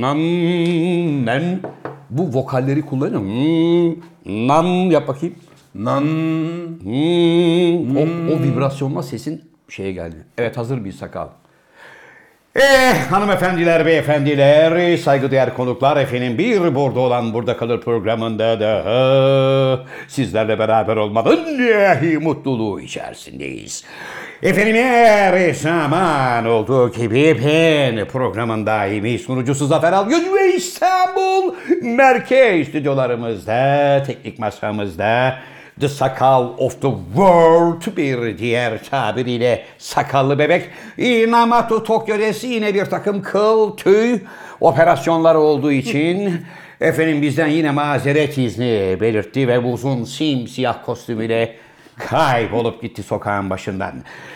[0.00, 0.18] Nam,
[1.26, 1.60] nem.
[2.10, 3.20] Bu vokalleri kullanıyor.
[3.20, 5.34] Hmm, nam yap bakayım.
[5.74, 6.04] Nan.
[6.82, 8.02] Hmm, o,
[8.34, 10.16] o vibrasyonla sesin şeye geldi.
[10.38, 11.28] Evet hazır bir sakal.
[12.56, 20.96] Eh hanımefendiler, beyefendiler, saygıdeğer konuklar efendim bir burada olan burada kalır programında da sizlerle beraber
[20.96, 21.60] olmanın
[22.22, 23.84] mutluluğu içerisindeyiz.
[24.42, 34.02] Efendim her zaman olduğu gibi ben programın daimi sunucusu Zafer Algöz ve İstanbul Merkez stüdyolarımızda,
[34.06, 35.36] teknik masamızda
[35.80, 40.68] The Sakal of the World bir diğer tabiriyle sakallı bebek.
[40.98, 44.18] Inamatu Tokyo'desi yine bir takım kıl, tüy
[44.60, 46.32] operasyonları olduğu için
[46.80, 51.56] efendim bizden yine mazeret izni belirtti ve bu uzun simsiyah kostümüyle
[52.08, 53.92] kaybolup gitti sokağın başından.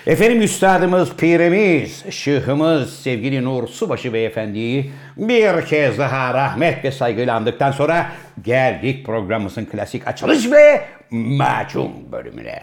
[0.06, 7.72] Efendim üstadımız, pirimiz, şıhımız sevgili Nur Subaşı Beyefendi'yi bir kez daha rahmet ve saygıyla andıktan
[7.72, 8.06] sonra
[8.42, 12.62] geldik programımızın klasik açılış ve macun bölümüne.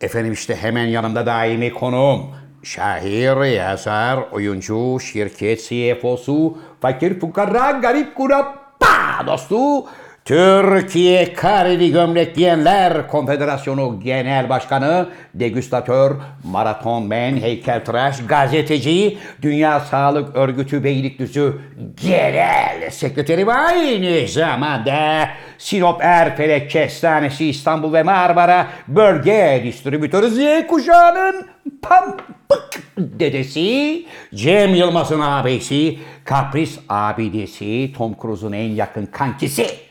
[0.00, 2.20] Efendim işte hemen yanımda daimi konuğum.
[2.62, 9.84] Şair, yazar, oyuncu, şirket CFO'su, fakir fukara, garip kurabba dostu,
[10.24, 16.12] Türkiye Kareli Gömlek Giyenler Konfederasyonu Genel Başkanı, degüstatör,
[16.44, 21.60] maratonmen, heykeltıraş, gazeteci, Dünya Sağlık Örgütü Beylikdüzü
[22.02, 31.46] Genel Sekreteri ve aynı zamanda Sinop Erfelek Kestanesi İstanbul ve Marmara Bölge Distribütörü Z kuşağının
[31.82, 39.83] Pampık dedesi, Cem Yılmaz'ın abisi, Kapris abidesi, Tom Cruise'un en yakın kankisi.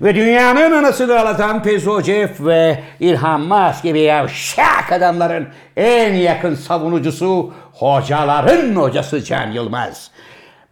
[0.00, 7.52] Ve dünyanın anasını ağlatan Pezo Jeff ve İlhan Musk gibi yavşak adamların en yakın savunucusu,
[7.72, 10.10] hocaların hocası Can Yılmaz.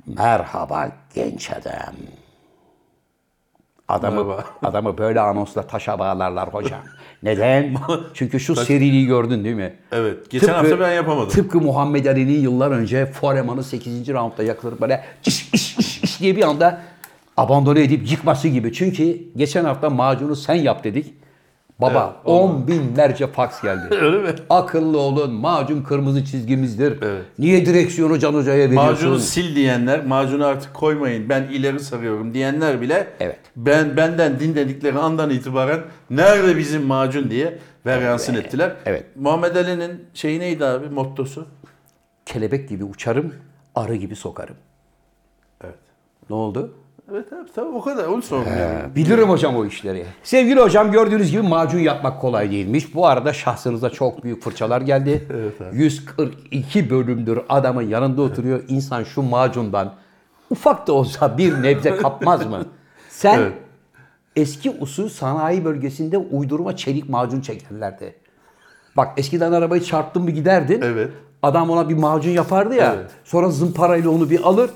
[0.06, 1.95] Merhaba genç adam.
[3.89, 4.45] Adamı, Merhaba.
[4.63, 6.80] adamı böyle anonsla taşa bağlarlar hocam.
[7.23, 7.74] Neden?
[8.14, 9.74] Çünkü şu seriliği gördün değil mi?
[9.92, 10.30] Evet.
[10.30, 11.29] Geçen hafta ben yapamadım.
[11.29, 14.08] Tıpkı Muhammed Ali'nin yıllar önce Foreman'ı 8.
[14.08, 16.80] roundda yakılır böyle iş iş iş iş diye bir anda
[17.36, 18.72] abandone edip yıkması gibi.
[18.72, 21.14] Çünkü geçen hafta macunu sen yap dedik.
[21.80, 23.95] Baba Evet, on binlerce faks geldi.
[24.00, 24.28] Öyle mi?
[24.50, 27.02] Akıllı olun macun kırmızı çizgimizdir.
[27.02, 27.23] Evet.
[27.39, 28.90] Niye direksiyonu Can Hoca'ya veriyorsun?
[28.90, 33.39] Macunu sil diyenler, macunu artık koymayın ben ileri sarıyorum diyenler bile Evet.
[33.56, 35.80] ben benden dinledikleri andan itibaren
[36.11, 38.73] nerede bizim macun diye veryansın ettiler.
[38.86, 39.05] Evet.
[39.17, 41.46] Muhammed Ali'nin şeyi neydi abi mottosu?
[42.27, 43.34] Kelebek gibi uçarım,
[43.74, 44.56] arı gibi sokarım.
[45.64, 45.78] Evet.
[46.30, 46.74] Ne oldu?
[47.13, 48.95] Evet abi tabii o kadar onu sordum yani.
[48.95, 50.05] Bilirim hocam o işleri.
[50.23, 52.95] Sevgili hocam gördüğünüz gibi macun yapmak kolay değilmiş.
[52.95, 55.29] Bu arada şahsınıza çok büyük fırçalar geldi.
[55.73, 58.63] 142 bölümdür adamın yanında oturuyor.
[58.69, 59.95] İnsan şu macundan
[60.51, 62.65] ufak da olsa bir nebze kapmaz mı?
[63.09, 63.53] Sen Evet.
[64.36, 68.15] eski usul sanayi bölgesinde uydurma çelik macun çekerlerdi.
[68.97, 70.81] Bak eskiden arabayı çarptın mı giderdin.
[70.83, 71.11] Evet.
[71.42, 72.95] Adam ona bir macun yapardı ya.
[72.98, 73.11] Evet.
[73.25, 74.71] Sonra zımparayla onu bir alır.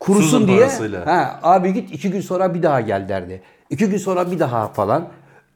[0.00, 0.56] Kurusun Su diye.
[0.58, 1.06] zımparasıyla.
[1.06, 3.42] Ha, abi git iki gün sonra bir daha gel derdi.
[3.70, 5.08] İki gün sonra bir daha falan.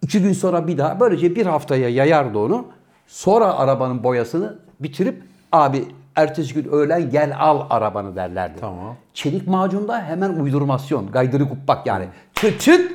[0.02, 1.00] İki gün sonra bir daha.
[1.00, 2.66] Böylece bir haftaya yayardı onu.
[3.06, 5.22] Sonra arabanın boyasını bitirip
[5.52, 5.84] abi
[6.16, 8.60] ertesi gün öğlen gel al arabanı derlerdi.
[8.60, 8.96] Tamam.
[9.14, 11.10] Çelik macunda hemen uydurmasyon.
[11.12, 12.04] Gaydırı kuppak yani.
[12.34, 12.92] Çıt çıt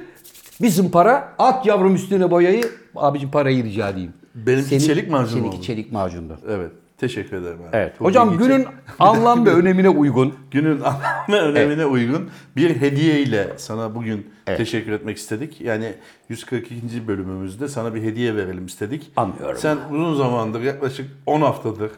[0.62, 2.64] bir zımpara at yavrum üstüne boyayı.
[2.96, 4.14] Abicim parayı rica edeyim.
[4.36, 5.66] Benimki çelik macun mu Seninki oldu?
[5.66, 6.38] çelik macundu.
[6.50, 6.72] Evet.
[7.00, 7.60] Teşekkür ederim.
[7.62, 7.70] abi.
[7.74, 8.00] Evet.
[8.00, 8.68] Bu Hocam bilgi günün
[9.00, 10.36] anlam ve önemine uygun.
[10.52, 15.62] Günün anlam ve önemine uygun bir hediye ile sana bugün teşekkür etmek istedik.
[15.62, 15.94] Yani
[16.30, 17.08] 142.
[17.08, 19.12] bölümümüzde sana bir hediye verelim istedik.
[19.16, 19.58] Anlıyorum.
[19.58, 21.92] Sen uzun zamandır yaklaşık 10 haftadır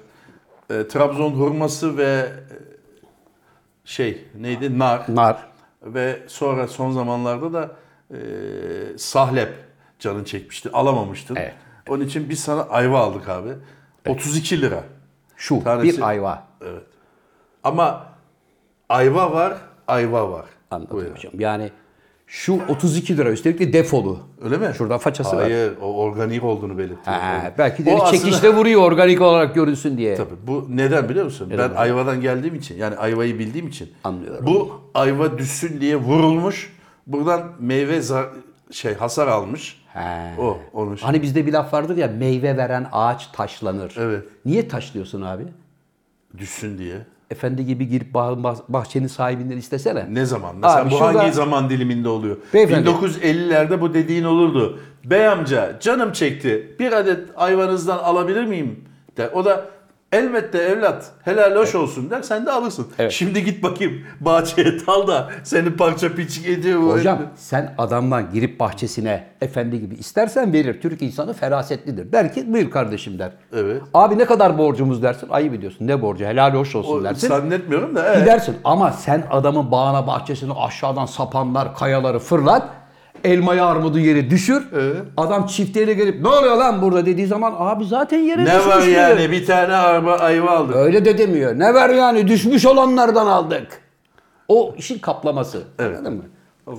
[0.71, 2.55] e, Trabzon hurması ve e,
[3.85, 5.37] şey neydi nar Nar.
[5.83, 7.71] ve sonra son zamanlarda da
[8.11, 8.17] e,
[8.97, 9.53] sahlep
[9.99, 10.69] canın çekmişti.
[10.73, 11.35] Alamamıştın.
[11.35, 11.53] Evet.
[11.89, 13.49] Onun için biz sana ayva aldık abi.
[14.07, 14.83] 32 lira.
[15.35, 16.43] Şu Tanesi- bir ayva.
[16.61, 16.83] Evet.
[17.63, 18.05] Ama
[18.89, 19.57] ayva var,
[19.87, 20.45] ayva var.
[20.71, 21.33] Anladım hocam.
[21.39, 21.71] Yani
[22.27, 24.19] şu 32 lira üstelik de defolu.
[24.43, 24.73] Öyle mi?
[24.77, 25.43] Şuradan façası var.
[25.43, 27.15] Hayır, o organik olduğunu belirtiyor.
[27.17, 30.15] Ha, belki de O aslında- çekişte vuruyor organik olarak görünsün diye.
[30.15, 31.53] Tabii bu neden biliyor musun?
[31.57, 33.93] ben ayvadan geldiğim için yani ayvayı bildiğim için.
[34.03, 34.47] Anlıyorum.
[34.47, 36.73] Bu ayva düşsün diye vurulmuş.
[37.07, 38.01] Buradan meyve
[38.71, 39.80] şey hasar almış.
[39.93, 40.41] He.
[40.41, 41.05] O onun şey.
[41.05, 43.95] Hani bizde bir laf vardır ya meyve veren ağaç taşlanır.
[43.97, 44.23] Evet.
[44.45, 45.43] Niye taşlıyorsun abi?
[46.37, 46.95] düşsün diye.
[47.31, 50.05] Efendi gibi girip bah- bah- bahçenin sahibinden istesene.
[50.09, 50.55] Ne zaman?
[50.55, 52.37] Mesela Abi bu şurada- hangi zaman diliminde oluyor?
[52.53, 52.89] Beyefendi.
[52.89, 54.79] 1950'lerde bu dediğin olurdu.
[55.05, 56.75] Bey amca canım çekti.
[56.79, 58.83] Bir adet ayvanızdan alabilir miyim?
[59.17, 59.29] Der.
[59.33, 59.65] O da
[60.11, 62.87] Elbette evlat helal hoş olsun der sen de alırsın.
[62.99, 63.11] Evet.
[63.11, 66.81] Şimdi git bakayım bahçeye tal da seni parça piçik ediyor.
[66.81, 70.81] bu Hocam sen adamdan girip bahçesine efendi gibi istersen verir.
[70.81, 72.11] Türk insanı ferasetlidir.
[72.11, 73.31] Der ki buyur kardeşim der.
[73.53, 73.81] Evet.
[73.93, 75.27] Abi ne kadar borcumuz dersin.
[75.29, 75.87] Ayıp ediyorsun.
[75.87, 76.25] Ne borcu?
[76.25, 77.27] Helal hoş olsun O, dersin.
[77.27, 78.07] zannetmiyorum da.
[78.07, 78.19] evet.
[78.19, 82.69] Gidersin ama sen adamın bağına bahçesine aşağıdan sapanlar, kayaları fırlat.
[83.23, 84.67] Elmayı armudu yeri düşür.
[84.73, 84.95] Evet.
[85.17, 88.85] Adam çiftliğine gelip ne oluyor lan burada dediği zaman abi zaten yere Ne düşmüş var
[88.85, 88.97] diyor.
[88.97, 90.75] yani bir tane araba ayva aldık.
[90.75, 91.59] Öyle de demiyor.
[91.59, 93.81] Ne var yani düşmüş olanlardan aldık.
[94.47, 95.63] O işin kaplaması.
[95.79, 95.97] Evet.
[95.97, 96.23] Anladın mı?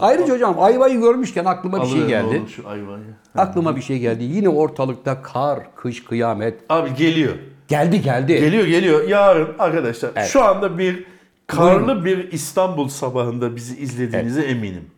[0.00, 2.26] Ayrıca hocam ayvayı görmüşken aklıma bir şey geldi.
[2.26, 3.04] oğlum şu ayvayı.
[3.36, 4.24] Aklıma bir şey geldi.
[4.24, 6.60] Yine ortalıkta kar, kış, kıyamet.
[6.68, 7.32] Abi geliyor.
[7.68, 8.40] Geldi geldi.
[8.40, 9.08] Geliyor geliyor.
[9.08, 11.04] Yarın arkadaşlar şu anda bir
[11.46, 14.90] karlı bir İstanbul sabahında bizi izlediğinize eminim.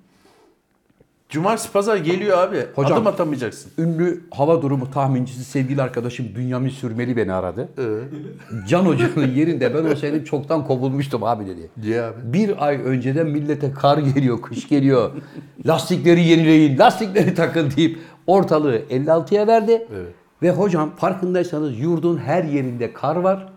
[1.29, 2.57] Cumartesi pazar geliyor abi.
[2.75, 3.71] Hocam- Adım atamayacaksın.
[3.79, 7.69] Ünlü hava durumu tahmincisi sevgili arkadaşım Bünyamin Sürmeli beni aradı.
[7.79, 8.05] Evet.
[8.69, 11.71] Can Hoca'nın yerinde ben o senin çoktan kovulmuştum abi dedi.
[11.83, 12.15] Diye abi.
[12.25, 15.11] Bir ay önceden millete kar geliyor, kış geliyor.
[15.67, 19.87] Lastikleri yenileyin, lastikleri takın deyip ortalığı 56'ya verdi.
[19.95, 20.09] Evet.
[20.43, 23.53] Ve hocam farkındaysanız yurdun her yerinde kar var.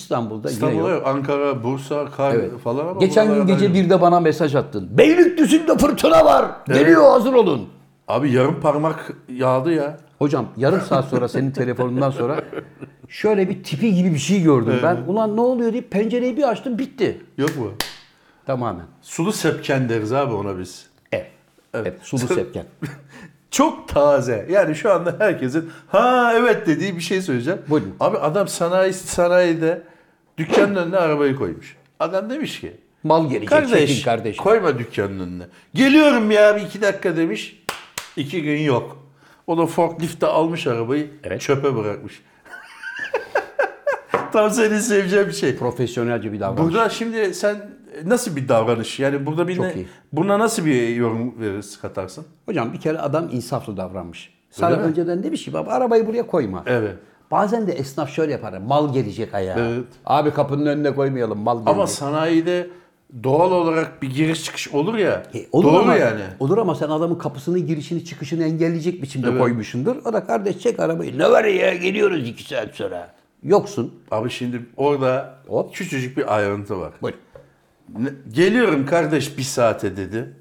[0.00, 0.98] İstanbul'da yine İstanbul'da yok.
[0.98, 1.06] yok.
[1.06, 2.58] Ankara, Bursa, kar Evet.
[2.64, 3.74] falan ama Geçen gün buralarda gece yok.
[3.74, 4.88] bir de bana mesaj attın.
[4.98, 6.46] Beylikdüzü'nde fırtına var.
[6.66, 7.68] Geliyor hazır olun.
[8.08, 9.96] Abi yarım parmak yağdı ya.
[10.18, 12.40] Hocam yarım saat sonra senin telefonundan sonra
[13.08, 14.96] şöyle bir tipi gibi bir şey gördüm ben.
[15.06, 17.20] Ulan ne oluyor deyip pencereyi bir açtım bitti.
[17.38, 17.70] Yok mu?
[18.46, 18.84] Tamamen.
[19.02, 20.86] Sulu sepken deriz abi ona biz.
[21.12, 21.30] Evet.
[21.74, 21.98] Evet.
[22.02, 22.64] sulu sepken.
[23.56, 24.46] Çok taze.
[24.50, 27.60] Yani şu anda herkesin ha evet dediği bir şey söyleyeceğim.
[27.68, 27.94] Buyurun.
[28.00, 29.82] Abi adam sanayi sanayide
[30.38, 31.76] dükkanın önüne arabayı koymuş.
[32.00, 34.44] Adam demiş ki Mal gelecek kardeş, çekin kardeşim.
[34.44, 35.44] koyma dükkanın önüne.
[35.74, 37.62] Geliyorum ya bir iki dakika demiş.
[38.16, 38.96] İki gün yok.
[39.46, 41.40] O da forklifte almış arabayı Evet.
[41.40, 42.22] çöpe bırakmış.
[44.32, 45.56] Tam senin seveceğin bir şey.
[45.56, 46.62] Profesyonelce bir davranış.
[46.74, 47.70] Burada şimdi sen
[48.04, 49.00] nasıl bir davranış?
[49.00, 49.86] Yani burada bir Çok ne- iyi.
[50.12, 52.24] buna nasıl bir yorum verirsin, katarsın?
[52.46, 54.36] Hocam bir kere adam insaflı davranmış.
[54.50, 56.62] Sana önceden demiş ki baba arabayı buraya koyma.
[56.66, 56.94] Evet.
[57.30, 58.58] Bazen de esnaf şöyle yapar.
[58.58, 59.56] Mal gelecek ayağa.
[59.58, 59.84] Evet.
[60.06, 61.74] Abi kapının önüne koymayalım mal gelecek.
[61.74, 62.66] Ama sanayide
[63.24, 65.22] doğal olarak bir giriş çıkış olur ya.
[65.34, 66.20] E, olur doğru ama, yani.
[66.40, 69.40] Olur ama sen adamın kapısının girişini çıkışını engelleyecek biçimde Evet.
[69.40, 69.96] koymuşsundur.
[70.04, 71.18] O da kardeş çek arabayı.
[71.18, 73.10] Ne var ya geliyoruz iki saat sonra.
[73.42, 73.94] Yoksun.
[74.10, 75.74] Abi şimdi orada Hop.
[75.74, 76.92] küçücük bir ayrıntı var.
[77.02, 77.14] Buyur.
[78.32, 80.32] Geliyorum kardeş bir saate dedi.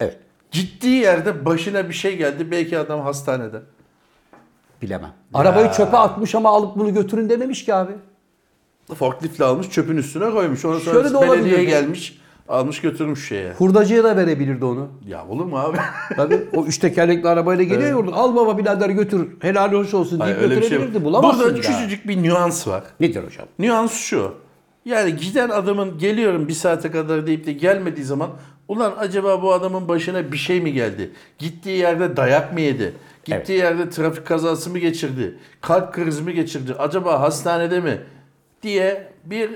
[0.00, 0.18] Evet.
[0.50, 2.50] Gittiği yerde başına bir şey geldi.
[2.50, 3.62] Belki adam hastanede.
[4.82, 5.12] Bilemem.
[5.34, 7.92] Arabayı çöpe atmış ama alıp bunu götürün dememiş ki abi.
[8.94, 10.64] Forkliftle almış çöpün üstüne koymuş.
[10.64, 11.66] Ondan Şöyle sonra de olabilir belediye mi?
[11.66, 12.18] gelmiş.
[12.48, 13.52] Almış götürmüş şeye.
[13.52, 14.88] Hurdacıya da verebilirdi onu.
[15.06, 15.76] Ya olur mu abi?
[16.16, 18.12] Tabii o üç tekerlekli arabayla geliyor ya orada.
[18.16, 19.28] Al baba birader götür.
[19.40, 20.94] Helal hoş olsun deyip Hayır, şey götürebilirdi.
[20.96, 21.04] yok.
[21.04, 22.82] Bulamazsın Burada küçücük bir nüans var.
[23.00, 23.46] Nedir hocam?
[23.58, 24.34] Nüans şu.
[24.84, 28.30] Yani giden adamın geliyorum bir saate kadar deyip de gelmediği zaman
[28.68, 31.10] ulan acaba bu adamın başına bir şey mi geldi?
[31.38, 32.92] Gittiği yerde dayak mı yedi?
[33.24, 35.38] Gittiği yerde trafik kazası mı geçirdi?
[35.60, 36.74] Kalp krizi mi geçirdi?
[36.78, 38.00] Acaba hastanede mi?
[38.62, 39.50] Diye bir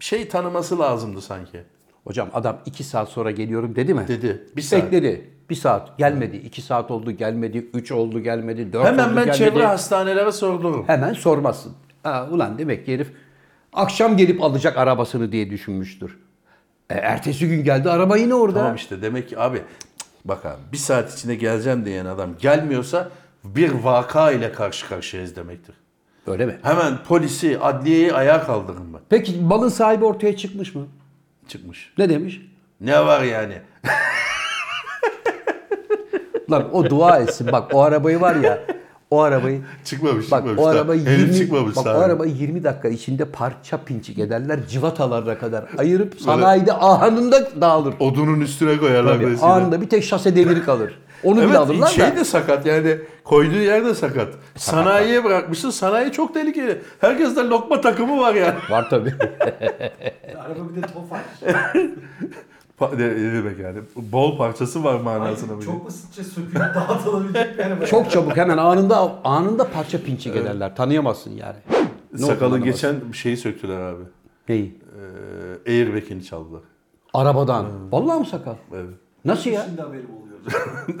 [0.00, 1.60] şey tanıması lazımdı sanki.
[2.04, 4.04] Hocam adam iki saat sonra geliyorum dedi mi?
[4.08, 4.46] Dedi.
[4.56, 4.82] Bir saat.
[4.82, 5.30] Bekledi.
[5.50, 6.36] Bir saat gelmedi.
[6.36, 7.66] iki saat oldu gelmedi.
[7.74, 8.72] Üç oldu gelmedi.
[8.72, 9.38] Dört Hemen oldu ben gelmedi.
[9.38, 10.84] çevre hastanelere sordurum.
[10.86, 11.72] Hemen sormazsın.
[12.02, 13.12] Ha, ulan demek ki herif
[13.78, 16.18] akşam gelip alacak arabasını diye düşünmüştür.
[16.90, 18.58] E, ertesi gün geldi araba yine orada.
[18.58, 19.62] Tamam işte demek ki abi
[20.24, 23.08] bak abi bir saat içinde geleceğim diyen adam gelmiyorsa
[23.44, 25.74] bir vaka ile karşı karşıyayız demektir.
[26.26, 26.58] Öyle mi?
[26.62, 29.00] Hemen polisi, adliyeyi ayağa kaldırın ben.
[29.08, 30.86] Peki malın sahibi ortaya çıkmış mı?
[31.48, 31.92] Çıkmış.
[31.98, 32.42] Ne demiş?
[32.80, 33.54] Ne var yani?
[36.50, 37.52] Lan o dua etsin.
[37.52, 38.58] Bak o arabayı var ya.
[39.10, 40.86] O arabayı Çıkmamış, Bak çıkmamış.
[40.88, 44.58] o henüz 20 çıkmamış bak o arabayı 20 dakika içinde parça pinçik ederler.
[44.68, 47.94] Civatalarına kadar ayırıp sanayide anında dağılır.
[48.00, 49.52] Odunun üstüne koyarlar Tabii, mesela.
[49.52, 50.98] anında bir tek şase demiri kalır.
[51.24, 52.16] Onu bile Evet alırlar şey da.
[52.16, 54.28] de sakat yani koyduğu yer de sakat.
[54.56, 55.70] Sanayiye bırakmışsın.
[55.70, 56.82] Sanayi çok tehlikeli.
[57.00, 58.54] Herkeste lokma takımı var yani.
[58.70, 59.14] Var tabii.
[60.38, 61.20] Araba bir de tofaş.
[62.80, 63.78] Demek yani?
[63.96, 65.52] Bol parçası var manasına.
[65.52, 65.62] Ay, bu.
[65.62, 67.86] çok basitçe sökülüp dağıtılabilecek bir araba.
[67.86, 70.76] Çok çabuk hemen anında anında parça pinçik ederler.
[70.76, 71.56] Tanıyamazsın yani.
[72.12, 74.02] Ne Sakalın geçen şeyi söktüler abi.
[74.48, 74.78] Neyi?
[75.66, 76.62] Ee, airbag'ini çaldılar.
[77.14, 77.66] Arabadan.
[77.92, 78.54] Vallahi mı sakal?
[78.74, 78.94] Evet.
[79.24, 79.64] Nasıl ya?
[79.68, 80.38] Şimdi haberim oluyor.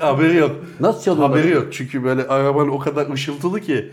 [0.00, 0.50] Haberi yok.
[0.80, 1.38] Nasıl çalıyorlar?
[1.38, 1.72] Haberi yok.
[1.72, 3.92] Çünkü böyle araban o kadar ışıltılı ki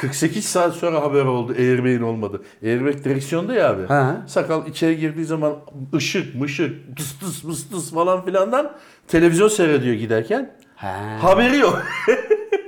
[0.00, 2.42] 48 saat sonra haber oldu airbag'in olmadı.
[2.62, 3.82] Airbag direksiyonda ya abi.
[3.82, 4.28] He.
[4.28, 5.56] Sakal içeri girdiği zaman
[5.94, 8.72] ışık mışık tıs tıs mıs tıs falan filandan
[9.08, 10.56] televizyon seyrediyor giderken.
[10.76, 10.86] He.
[11.20, 11.82] Haberi yok.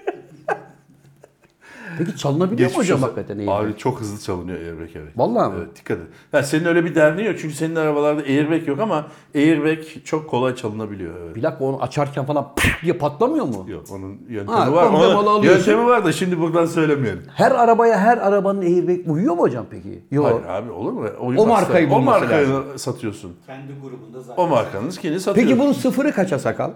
[2.06, 3.06] Peki çalınabiliyor mu Geçmiş hocam olsun.
[3.14, 3.64] hakikaten airbag?
[3.64, 5.12] Abi çok hızlı çalınıyor airbag evet.
[5.16, 5.58] Vallahi mi?
[5.58, 6.06] Evet dikkat et.
[6.32, 10.54] Ya senin öyle bir derdin yok çünkü senin arabalarda airbag yok ama airbag çok kolay
[10.54, 11.14] çalınabiliyor.
[11.24, 11.36] Evet.
[11.36, 13.64] Bir dakika onu açarken falan püf diye patlamıyor mu?
[13.68, 14.88] Yok onun yöntemi Ha, var.
[14.90, 15.58] komple Onun alıyorsun.
[15.70, 17.22] yöntemi var da şimdi buradan söylemeyelim.
[17.34, 20.02] Her arabaya her arabanın airbag uyuyor mu hocam peki?
[20.10, 20.26] Yok.
[20.26, 21.06] Hayır abi olur mu?
[21.38, 22.64] O markayı O bulması markayı lazım.
[22.78, 23.36] satıyorsun.
[23.46, 24.42] Kendi grubunda zaten.
[24.42, 25.46] O markanın kendini satıyor.
[25.48, 26.70] Peki bunun sıfırı kaça sakal?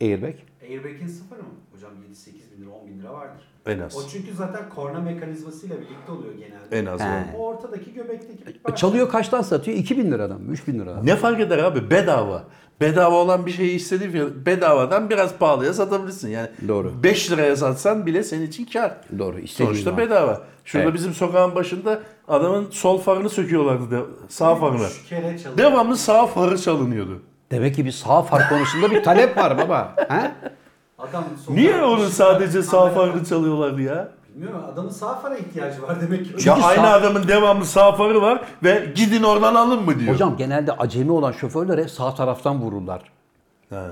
[0.00, 0.34] Airbag.
[0.62, 1.44] Airbag'in sıfır mı?
[1.74, 3.42] Hocam 7-8 bin lira 10 bin lira vardır.
[3.66, 3.96] En az.
[3.96, 6.78] O çünkü zaten korna mekanizmasıyla birlikte oluyor genelde.
[6.78, 7.36] En az He.
[7.38, 8.76] O ortadaki göbekteki bir parça.
[8.76, 9.78] Çalıyor kaçtan satıyor?
[9.78, 10.52] 2000 liradan mı?
[10.52, 11.06] 3000 liradan.
[11.06, 11.90] Ne fark eder abi?
[11.90, 12.44] Bedava.
[12.80, 16.28] Bedava olan bir şeyi istediğin fiyat bedavadan biraz pahalıya satabilirsin.
[16.28, 16.92] Yani Doğru.
[17.02, 18.96] 5 liraya satsan bile senin için kar.
[19.18, 19.38] Doğru.
[19.38, 19.98] istediğin Sonuçta var.
[19.98, 20.42] bedava.
[20.64, 20.94] Şurada Evet.
[20.94, 23.90] bizim sokağın başında adamın sol farını söküyorlardı.
[23.90, 24.86] De, sağ farını.
[24.86, 25.58] Üç kere çalıyor.
[25.58, 27.22] Devamlı sağ farı çalınıyordu.
[27.50, 29.94] Demek ki bir sağ far konusunda bir talep var baba.
[30.08, 30.30] He?
[30.98, 34.08] Adam Niye onun sadece sağ farını çalıyorlardı ya?
[34.34, 36.30] Bilmiyorum adamın sağ fara ihtiyacı var demek ki.
[36.32, 40.14] Ya Çünkü aynı sağ- adamın devamlı sağ farı var ve gidin oradan alın mı diyor.
[40.14, 43.00] Hocam genelde acemi olan şoförler hep sağ taraftan vururlar.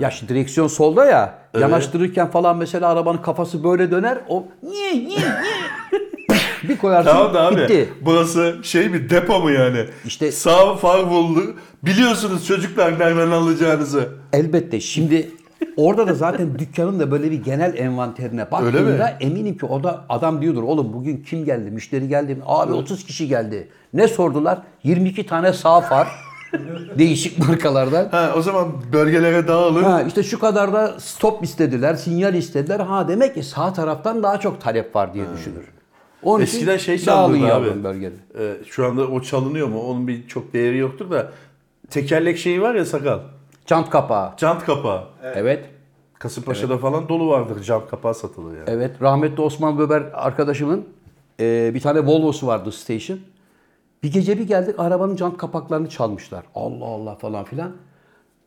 [0.01, 1.39] Ya şimdi direksiyon solda ya.
[1.61, 4.19] Yanaştırırken falan mesela arabanın kafası böyle döner.
[4.29, 5.19] O niye niye niye
[6.69, 7.93] bir koyarsın Tamam da abi gitti.
[8.01, 9.85] burası şey mi depo mu yani?
[10.05, 11.41] İşte- sağ far buldu.
[11.83, 14.09] Biliyorsunuz çocuklar nereden alacağınızı.
[14.33, 15.31] Elbette şimdi
[15.77, 20.43] orada da zaten dükkanın da böyle bir genel envanterine baktığında eminim ki o da adam
[20.43, 22.43] diyordur oğlum bugün kim geldi müşteri geldi mi?
[22.47, 23.69] Abi 30 kişi geldi.
[23.95, 24.59] Ne sordular?
[24.83, 26.09] 22 tane sağ far
[26.99, 28.09] değişik markalardan.
[28.09, 29.83] Ha, o zaman bölgelere dağılın.
[29.83, 32.81] Ha işte şu kadar da stop istediler, sinyal istediler.
[32.81, 35.65] Ha demek ki sağ taraftan daha çok talep var diye düşünür.
[36.23, 37.85] Onun Eskiden şey yavrum abi.
[37.85, 38.15] bölgede.
[38.39, 39.81] Ee, şu anda o çalınıyor mu?
[39.81, 41.33] Onun bir çok değeri yoktur da.
[41.91, 43.19] Tekerlek şeyi var ya sakal.
[43.67, 44.33] Çant kapağı.
[44.37, 45.05] Jant kapağı.
[45.35, 45.71] Evet.
[46.19, 48.65] Kasımpaşa'da falan dolu vardır jant kapağı satılır yani.
[48.71, 49.03] Evet.
[49.03, 50.89] Rahmetli Osman Böber arkadaşımın
[51.41, 53.19] e, bir tane Volvo'su vardı station.
[54.03, 56.45] Bir gece bir geldik arabanın jant kapaklarını çalmışlar.
[56.55, 57.73] Allah Allah falan filan.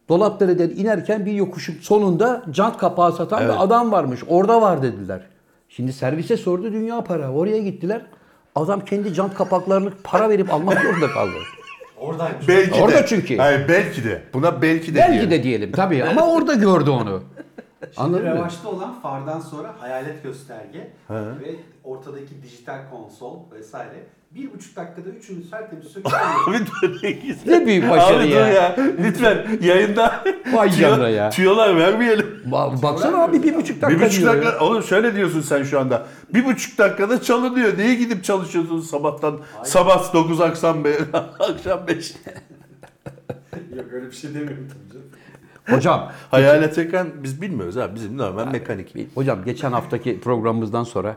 [0.10, 4.24] Dolapdere'den inerken bir yokuşun sonunda jant kapağı satan bir adam varmış.
[4.28, 5.22] Orada var dediler.
[5.70, 7.32] Şimdi servise sordu dünya para.
[7.32, 8.02] Oraya gittiler.
[8.56, 11.34] Adam kendi jant kapaklarını para verip almak zorunda kaldı.
[12.00, 12.48] Oradaymış.
[12.48, 13.06] Belki Orada de.
[13.08, 13.38] çünkü.
[13.38, 14.22] Hayır belki de.
[14.34, 15.32] Buna belki de Belki diyelim.
[15.32, 17.24] de diyelim tabii ama orada gördü onu.
[17.82, 18.36] Şimdi Anladın mı?
[18.36, 24.04] revaçta olan fardan sonra hayalet gösterge ve ortadaki dijital konsol vesaire
[24.36, 26.20] bir buçuk dakikada üçünü tertemiz söküyor.
[26.50, 27.60] Abi dur ne güzel.
[27.60, 28.48] Ne büyük başarı Abi ya.
[28.48, 28.76] dur ya.
[29.04, 31.30] Lütfen yayında Vay tüyo- canına ya.
[31.30, 32.26] tüyolar vermeyelim.
[32.52, 34.42] Ba- Baksana abi bir buçuk dakika Bir buçuk diyor ya.
[34.46, 36.06] dakika, oğlum şöyle diyorsun sen şu anda.
[36.34, 37.78] Bir buçuk dakikada çalınıyor.
[37.78, 39.40] Niye gidip çalışıyorsun sabahtan?
[39.64, 40.96] Sabah 9 akşam 5.
[41.40, 42.14] akşam 5.
[43.78, 45.08] Yok öyle bir şey demiyorum tabii canım.
[45.70, 47.96] Hocam Hayalet ekran biz bilmiyoruz abi.
[47.96, 48.96] Bizim normal mekanik.
[49.18, 51.16] Hocam geçen haftaki programımızdan sonra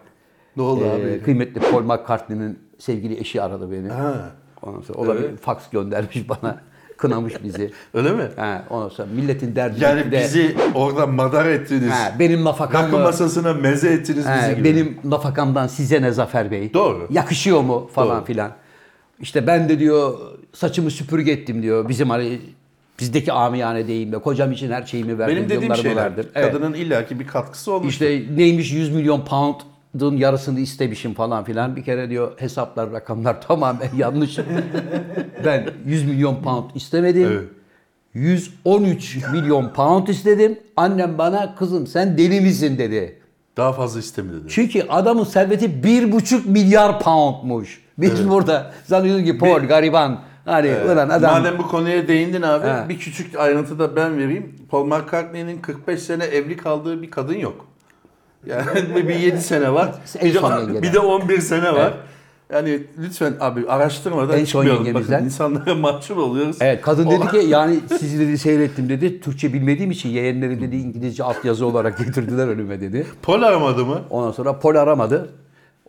[0.57, 1.23] Ne oldu e, abi?
[1.25, 3.89] kıymetli Paul McCartney'nin sevgili eşi aradı beni.
[3.89, 4.31] Ha,
[4.63, 5.33] Ondan sonra o da Evet.
[5.33, 6.57] bir fax göndermiş bana.
[6.97, 7.71] Kınamış bizi.
[7.95, 8.23] öyle mi?
[8.37, 11.91] Ha, ondan sonra milletin derdi Yani de, bizi orada madar ettiniz.
[11.91, 12.99] ha, benim Rakı mı?
[12.99, 14.65] masasına meze ettiniz bizi gibi.
[14.65, 16.75] benim nafakamdan size ne Zafer Bey?
[16.75, 17.07] Doğru.
[17.11, 18.25] Yakışıyor mu falan Doğru.
[18.25, 18.53] filan.
[19.21, 20.19] İşte ben de diyor
[20.53, 21.89] saçımı süpürge ettim diyor.
[21.89, 22.39] Bizim hani
[23.01, 25.37] bizdeki amiyane deyimle kocam için her şeyimi verdim.
[25.37, 26.03] Benim dediğim yıllarımı şeyler.
[26.05, 26.27] verdim.
[26.35, 26.53] Evet.
[26.53, 27.89] Kadının illaki bir katkısı olmuş.
[27.93, 29.21] İşte neymiş 100 milyon
[29.93, 31.77] pound'ın yarısını istemişim falan filan.
[31.77, 34.39] Bir kere diyor hesaplar rakamlar tamamen yanlış.
[35.45, 37.29] ben 100 milyon pound istemedim.
[37.33, 37.49] Evet.
[38.15, 40.59] 113 milyon pound istedim.
[40.77, 43.17] Annem bana kızım sen deli misin dedi.
[43.57, 44.49] Daha fazla istemi dedi.
[44.49, 47.85] Çünkü adamın serveti 1,5 milyar poundmuş.
[47.99, 50.21] Biz burada sanıyoruz ki Paul gariban.
[50.45, 52.87] Hani ulan adam Madem bu konuya değindin abi Ha.
[52.89, 54.57] bir küçük ayrıntı da ben vereyim.
[54.71, 57.67] Paul McCartney'nin 45 sene evli kaldığı bir kadın yok.
[58.47, 59.95] Yani bir 7 sene var.
[60.19, 61.81] En Bir de, son bir de 11 sene var.
[61.81, 61.95] Evet.
[62.53, 64.85] Yani lütfen abi araştırmadan En son çıkmayalım.
[64.87, 65.15] yengemizden.
[65.15, 66.57] Bakın insanlara mahcup oluyoruz.
[66.61, 69.21] Evet kadın O- dedi ki yani sizi dedi seyrettim dedi.
[69.21, 73.07] Türkçe bilmediğim için yeğenleri dedi İngilizce altyazı olarak getirdiler önüme dedi.
[73.23, 74.01] Paul aramadı mı?
[74.11, 75.31] Ondan sonra Pol aramadı.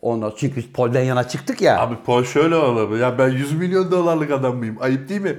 [0.02, 1.80] Ondan çünkü Pol'den yana çıktık ya.
[1.82, 3.00] Abi Paul şöyle olabilir.
[3.02, 4.76] Ya ben 100 milyon dolarlık adam mıyım?
[4.82, 5.36] Ayıp değil mi?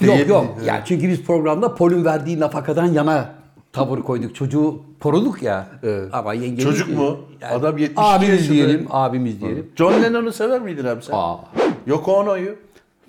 [0.00, 0.46] Değil- yok.
[0.64, 3.28] Yani çünkü biz programda Pol'ün verdiği nafakadan yana
[3.72, 4.34] tavır koyduk.
[4.34, 5.66] Çocuğu koruduk ya.
[5.82, 6.08] Evet.
[6.12, 7.18] Ama yengemiz Çocuk mu?
[7.50, 8.54] Adam 72 abimiz yaşında.
[8.54, 9.68] diyelim, abimiz diyelim.
[9.76, 11.12] John Lennon'u sever miydin abi sen?
[11.16, 11.36] Aa.
[11.86, 12.56] Yoko Ono'yu.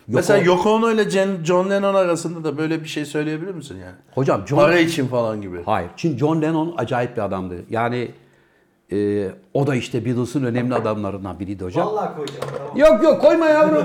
[0.07, 1.09] Mesela Yoko Ono ile
[1.43, 3.95] John Lennon arasında da böyle bir şey söyleyebilir misin yani?
[4.15, 5.63] Hocam John Para için falan gibi.
[5.65, 5.89] Hayır.
[5.97, 7.55] Çünkü John Lennon acayip bir adamdı.
[7.69, 8.11] Yani
[8.93, 11.87] Ee, o da işte Beatles'ın önemli adamlarından biriydi hocam.
[11.87, 12.77] Vallahi koyacağım tamam.
[12.77, 13.83] Yok yok koyma yavrum.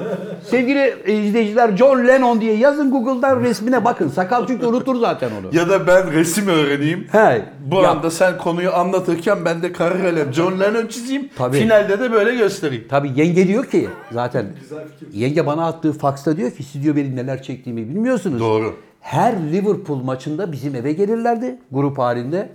[0.50, 4.08] Sevgili izleyiciler John Lennon diye yazın Google'dan resmine bakın.
[4.08, 5.56] Sakal çünkü unutur zaten onu.
[5.56, 7.06] Ya da ben resim öğreneyim.
[7.12, 7.42] He.
[7.66, 11.28] Bu ya, anda sen konuyu anlatırken ben de kara kalem John Lennon çizeyim.
[11.36, 11.56] Tabii.
[11.58, 12.84] Finalde de böyle göstereyim.
[12.88, 15.18] Tabii yenge diyor ki zaten Güzel fikir.
[15.18, 18.40] yenge bana attığı faksta diyor ki siz diyor benim neler çektiğimi bilmiyorsunuz.
[18.40, 18.74] Doğru.
[19.00, 22.48] Her Liverpool maçında bizim eve gelirlerdi grup halinde.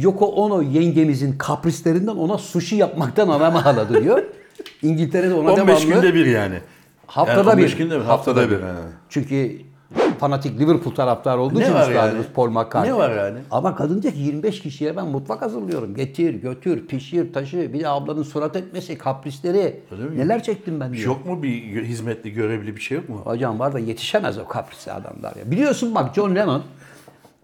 [0.00, 4.22] Yoko Ono yengemizin kaprislerinden ona sushi yapmaktan anam ağladı diyor.
[4.82, 6.58] İngiltere'de ona 15 devamlı günde bir yani.
[7.06, 7.78] haftada Yani 15 bir.
[7.78, 8.04] günde mi?
[8.04, 8.72] Haftada bir, he.
[9.08, 9.58] Çünkü
[10.18, 12.22] fanatik Liverpool taraftarı olduğu Ne için üstadımız yani?
[12.34, 12.90] Paul McCartney.
[12.90, 13.38] Ne var yani?
[13.50, 15.94] Ama kadın diyor ki 25 kişiye ben mutfak hazırlıyorum.
[15.94, 17.72] Getir, götür, pişir, taşı.
[17.72, 19.80] Bir de ablanın surat etmesi, kaprisleri.
[20.16, 21.04] Neler çektim ben diyor.
[21.04, 23.20] Yok mu bir hizmetli, görevli bir şey yok mu?
[23.24, 25.50] Hocam var da yetişemez o kaprisli adamlar ya.
[25.50, 26.62] Biliyorsun bak John Lennon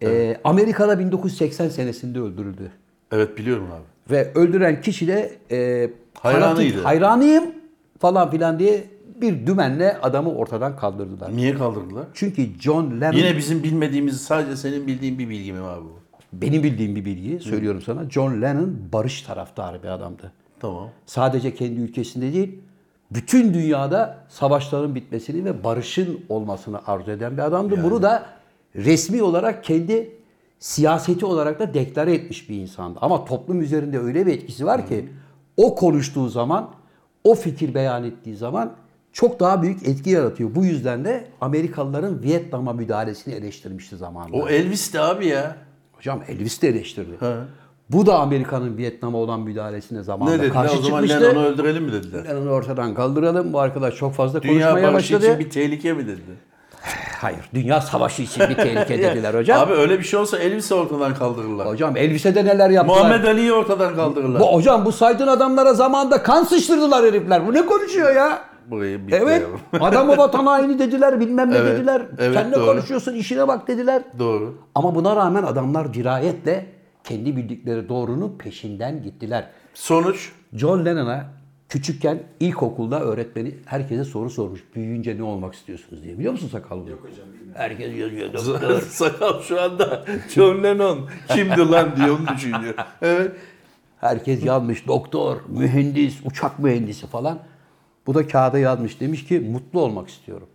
[0.03, 2.71] e, Amerika'da 1980 senesinde öldürüldü.
[3.13, 4.15] Evet biliyorum abi.
[4.15, 6.55] Ve öldüren kişi de e, Hayranıydı.
[6.55, 7.45] fanatik, hayranıyım
[7.99, 8.85] falan filan diye
[9.21, 11.37] bir dümenle adamı ortadan kaldırdılar.
[11.37, 12.05] Niye kaldırdılar?
[12.15, 16.03] Çünkü John Lennon Yine bizim bilmediğimiz sadece senin bildiğin bir bilgi mi var bu?
[16.33, 18.11] benim bildiğim bir bilgi söylüyorum sana.
[18.11, 20.33] John Lennon barış taraftarı bir adamdı.
[20.61, 20.89] Tamam.
[21.07, 22.59] Sadece kendi ülkesinde değil,
[23.11, 27.83] bütün dünyada savaşların bitmesini ve barışın olmasını arzu eden bir adamdı.
[27.83, 28.27] Bunu da
[28.77, 30.11] resmi olarak kendi
[30.59, 32.99] siyaseti olarak da deklare etmiş bir insandı.
[33.03, 35.09] Ama toplum üzerinde öyle bir etkisi var ki
[35.57, 36.71] o konuştuğu zaman,
[37.25, 38.73] o fikir beyan ettiği zaman
[39.13, 40.55] çok daha büyük etki yaratıyor.
[40.55, 44.37] Bu yüzden de Amerikalıların Vietnam'a müdahalesini eleştirmişti zamanında.
[44.37, 45.57] O Elvis de abi ya.
[45.93, 47.11] Hocam Elvis de eleştirdi.
[47.21, 47.35] He.
[47.91, 50.55] Bu da Amerika'nın Vietnam'a olan müdahalesine zamanında Ne dediler?
[50.55, 51.21] karşı O zaman çıkmıştı.
[51.21, 52.25] Lennon'u öldürelim mi dediler?
[52.25, 53.53] Lennon'u ortadan kaldıralım.
[53.53, 55.33] Bu arkadaş çok fazla Dünya konuşmaya barışı başladı.
[55.33, 56.37] için bir tehlike mi dediler?
[57.21, 59.61] Hayır, dünya savaşı için bir tehlike dediler hocam.
[59.61, 61.67] Abi öyle bir şey olsa Elvis'i ortadan kaldırırlar.
[61.67, 62.99] Hocam Elvis'e de neler yaptılar.
[62.99, 64.41] Muhammed Ali'yi ortadan kaldırırlar.
[64.41, 67.47] Bu, hocam bu saydığın adamlara zamanında kan sıçtırdılar herifler.
[67.47, 68.39] Bu ne konuşuyor ya?
[68.67, 69.47] Burayı Evet.
[69.81, 72.03] Adamı vatan haini dediler, bilmem ne Evet, dediler.
[72.19, 72.67] evet, Sen ne doğru.
[72.67, 74.03] konuşuyorsun, işine bak dediler.
[74.19, 74.55] Doğru.
[74.75, 76.67] Ama buna rağmen adamlar dirayetle
[77.05, 79.47] kendi bildikleri doğrunun peşinden gittiler.
[79.75, 81.25] Sonuç John Lennon'a
[81.73, 84.61] küçükken ilkokulda öğretmeni herkese soru sormuş.
[84.75, 86.19] Büyüyünce ne olmak istiyorsunuz diye.
[86.19, 86.91] Biliyor musun sakallı?
[86.91, 88.81] Yok hocam Herkes yazıyor doktor.
[88.89, 92.75] Sakal şu anda John Lennon kimdi lan diye onu düşünüyor.
[93.03, 93.33] Evet.
[94.01, 97.39] Herkes yazmış doktor, mühendis, uçak mühendisi falan.
[98.07, 99.01] Bu da kağıda yazmış.
[99.01, 100.49] Demiş ki mutlu olmak istiyorum.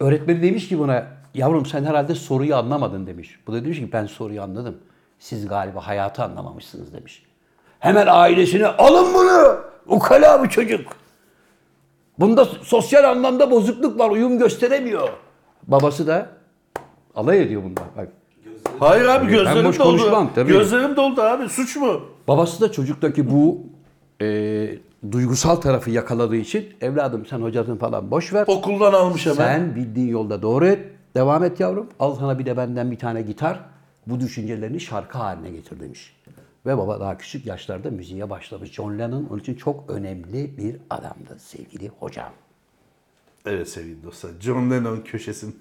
[0.00, 3.40] Öğretmeni demiş ki buna yavrum sen herhalde soruyu anlamadın demiş.
[3.46, 4.78] Bu da demiş ki ben soruyu anladım.
[5.18, 7.29] Siz galiba hayatı anlamamışsınız demiş.
[7.80, 9.56] Hemen ailesine alın bunu.
[9.86, 10.80] Ukala bu çocuk.
[12.18, 14.10] Bunda sosyal anlamda bozukluk var.
[14.10, 15.08] Uyum gösteremiyor.
[15.66, 16.26] Babası da
[17.14, 17.84] alay ediyor bundan.
[17.96, 18.08] Bak.
[18.78, 19.88] Hayır abi Ben gözlerim boş doldu.
[19.88, 20.52] konuşmam, tabii.
[20.52, 21.48] Gözlerim doldu abi.
[21.48, 22.00] Suç mu?
[22.28, 23.58] Babası da çocuktaki bu
[24.22, 24.68] e,
[25.12, 28.44] duygusal tarafı yakaladığı için evladım sen hocasın falan boş ver.
[28.48, 29.36] Okuldan almış hemen.
[29.36, 30.78] Sen bildiğin yolda doğru et.
[31.16, 31.86] Devam et yavrum.
[32.00, 33.60] Al sana bir de benden bir tane gitar.
[34.06, 36.16] Bu düşüncelerini şarkı haline getir demiş.
[36.66, 38.70] Ve baba daha küçük yaşlarda müziğe başlamış.
[38.72, 42.32] John Lennon onun için çok önemli bir adamdı sevgili hocam.
[43.46, 44.30] Evet sevgili dostlar.
[44.40, 45.54] John Lennon köşesinde.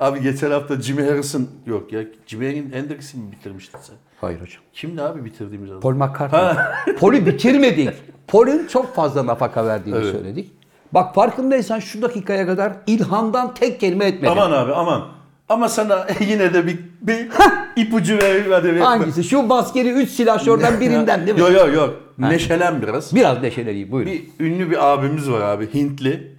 [0.00, 2.02] abi geçen hafta Jimi Harrison yok ya.
[2.26, 3.96] Jimi Hendrix'i mi bitirmiştin sen?
[4.20, 4.62] Hayır hocam.
[4.72, 5.80] Kimdi abi bitirdiğimiz adam?
[5.80, 6.94] Paul McCartney.
[6.96, 7.90] Paul'ü bitirmedik.
[8.26, 10.12] Paul'ün çok fazla nafaka verdiğini Evet.
[10.12, 10.52] söyledik.
[10.92, 14.30] Bak farkındaysan şu dakikaya kadar ilhamdan tek kelime etmedi.
[14.30, 15.08] Aman abi aman.
[15.48, 17.28] Ama sana yine de bir, bir
[17.76, 19.24] ipucu bir- Hangisi?
[19.24, 21.40] Şu maskeli 3 silahşörden birinden değil mi?
[21.40, 21.94] Yok yok yok.
[22.18, 23.14] Neşelen biraz.
[23.14, 24.12] Biraz neşeleneyim buyurun.
[24.12, 25.74] Bir ünlü bir abimiz var abi.
[25.74, 26.36] Hintli.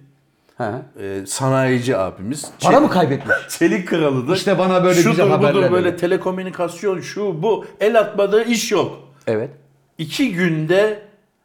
[0.58, 0.82] Ha.
[1.00, 2.50] e, sanayici abimiz.
[2.62, 3.36] Para mı kaybetmiş?
[3.48, 4.36] Çelik kralıdır.
[4.36, 5.96] İşte bana böyle Şudur, güzel haberler böyle verin.
[5.96, 7.64] telekomünikasyon şu bu.
[7.80, 8.98] El atmadığı iş yok.
[9.26, 9.50] Evet.
[9.98, 11.02] İki günde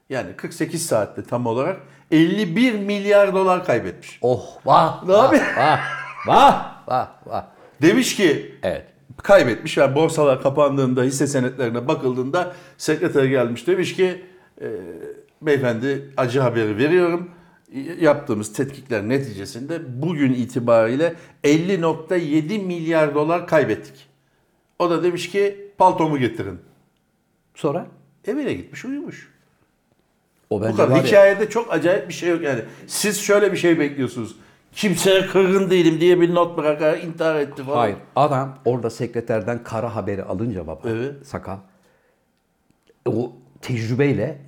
[0.10, 1.78] yani 48 saatte tam olarak
[2.12, 4.20] 51 milyar dolar kaybetmiş.
[4.22, 5.42] Oh vah Ne vah, abi?
[5.58, 5.80] vah
[6.28, 7.46] vah vah vah.
[7.84, 8.86] Demiş ki Evet.
[9.24, 14.22] kaybetmiş ve borsalar kapandığında hisse senetlerine bakıldığında sekreter gelmiş demiş ki
[14.62, 14.68] e,
[15.42, 17.32] beyefendi acı haberi veriyorum.
[18.00, 24.08] Yaptığımız tetkikler neticesinde bugün itibariyle 50.7 milyar dolar kaybettik.
[24.80, 26.60] O da demiş ki paltomu getirin.
[27.56, 27.88] Sonra?
[28.26, 29.34] Evine gitmiş uyumuş.
[30.50, 30.90] O Bu kadar.
[30.90, 32.62] var ya, Hikayede çok acayip bir şey yok yani.
[32.88, 34.36] Siz şöyle bir şey bekliyorsunuz.
[34.76, 37.78] Kimseye kırgın değilim diye bir not bırakarak intihar etti falan.
[37.78, 37.98] Hayır.
[38.16, 40.82] Adam orada sekreterden kara haberi alınca baba.
[40.86, 41.28] Evet.
[41.28, 41.58] Sakal.
[43.06, 43.32] O
[43.62, 44.42] tecrübeyle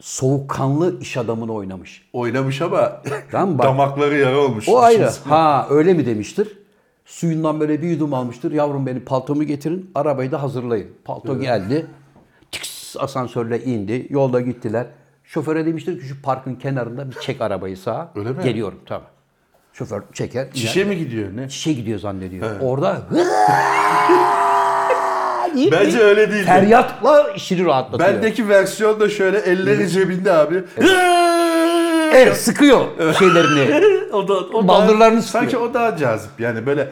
[0.00, 2.08] soğukkanlı iş adamını oynamış.
[2.12, 3.66] Oynamış ama Tamam bak.
[3.66, 4.68] damakları yara olmuş.
[4.68, 5.10] O ayrı.
[5.24, 6.58] Ha öyle mi demiştir?
[7.04, 8.52] Suyundan böyle bir yudum almıştır.
[8.52, 9.90] Yavrum benim paltomu getirin.
[9.94, 10.90] Arabayı da hazırlayın.
[11.04, 11.86] Palto geldi.
[12.52, 14.06] Tiks asansörle indi.
[14.10, 14.86] Yolda gittiler.
[15.24, 18.12] Şoföre demiştir ki şu parkın kenarında bir çek arabayı sağa.
[18.14, 18.42] Öyle mi?
[18.44, 19.08] Geliyorum tamam.
[19.78, 20.46] Şoför çeker.
[20.54, 21.48] Şişe mi gidiyor ne?
[21.48, 22.60] Şişe gidiyor zannediyor.
[22.60, 23.02] Orada
[25.56, 26.44] deyip Bence öyle değil.
[26.44, 28.10] Feryatla işini rahatlatıyor.
[28.14, 30.64] Bendeki versiyon da şöyle elleri cebinde abi.
[32.12, 32.84] Evet sıkıyor
[33.18, 33.86] şeylerini.
[34.12, 35.42] o da o Baldırlarını daha, sıkıyor.
[35.42, 36.30] sanki o daha cazip.
[36.40, 36.88] Yani böyle